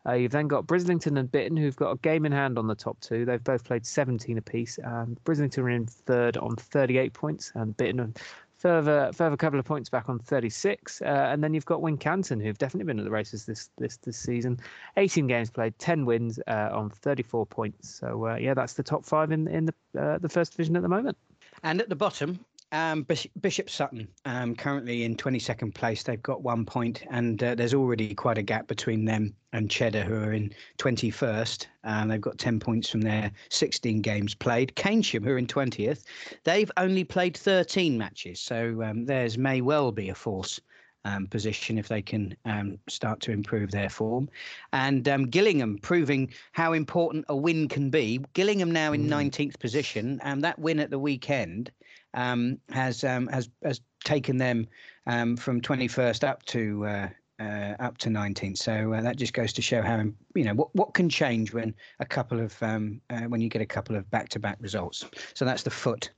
[0.07, 2.75] Uh, you've then got Brislington and Bitton, who've got a game in hand on the
[2.75, 3.25] top two.
[3.25, 4.79] They've both played 17 apiece.
[4.83, 8.17] And Brislington are in third on 38 points, and Bitton
[8.63, 11.03] further further couple of points back on 36.
[11.03, 14.17] Uh, and then you've got Wincanton, who've definitely been at the races this this this
[14.17, 14.59] season.
[14.97, 17.93] 18 games played, 10 wins uh, on 34 points.
[17.93, 20.83] So uh, yeah, that's the top five in in the uh, the first division at
[20.83, 21.19] the moment.
[21.65, 22.39] And at the bottom,
[22.73, 23.07] um,
[23.41, 26.03] Bishop Sutton, um, currently in 22nd place.
[26.03, 30.03] They've got one point, and uh, there's already quite a gap between them and Cheddar,
[30.03, 31.67] who are in 21st.
[31.85, 34.75] Um, they've got 10 points from their 16 games played.
[34.75, 36.05] Keynsham, who are in 20th,
[36.45, 40.61] they've only played 13 matches, so um, theirs may well be a force.
[41.05, 44.29] Um, position if they can um, start to improve their form.
[44.73, 48.21] And um, Gillingham proving how important a win can be.
[48.35, 49.31] Gillingham now in mm.
[49.33, 51.73] 19th position, and that win at the weekend
[52.15, 54.67] um, has um, has has taken them
[55.07, 57.09] um, from 21st up to uh,
[57.41, 58.59] uh, up to 19th.
[58.59, 60.05] So uh, that just goes to show how
[60.35, 63.63] you know what what can change when a couple of um, uh, when you get
[63.63, 65.05] a couple of back-to-back results.
[65.35, 66.11] So that's the foot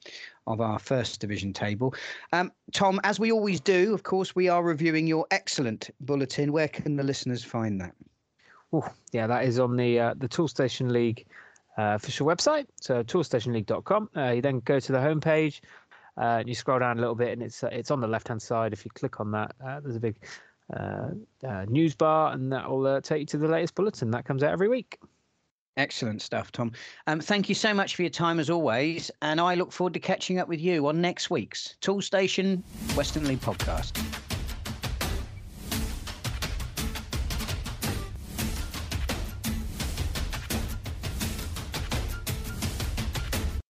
[0.46, 1.94] of our first division table.
[2.32, 6.52] Um, Tom, as we always do, of course, we are reviewing your excellent bulletin.
[6.52, 7.94] Where can the listeners find that?
[8.72, 11.26] Oh, yeah, that is on the uh, the Toolstation League
[11.78, 12.66] uh, official website.
[12.80, 14.10] So toolstationleague.com.
[14.16, 15.60] Uh, you then go to the homepage.
[16.16, 18.28] Uh, and you scroll down a little bit, and it's uh, it's on the left
[18.28, 18.72] hand side.
[18.72, 20.16] If you click on that, uh, there's a big
[20.72, 21.10] uh,
[21.66, 24.68] news bar, and that will take you to the latest bulletin that comes out every
[24.68, 24.98] week.
[25.76, 26.70] Excellent stuff, Tom.
[27.08, 30.00] Um, thank you so much for your time as always, and I look forward to
[30.00, 32.62] catching up with you on next week's Toolstation
[32.94, 34.33] Western League podcast.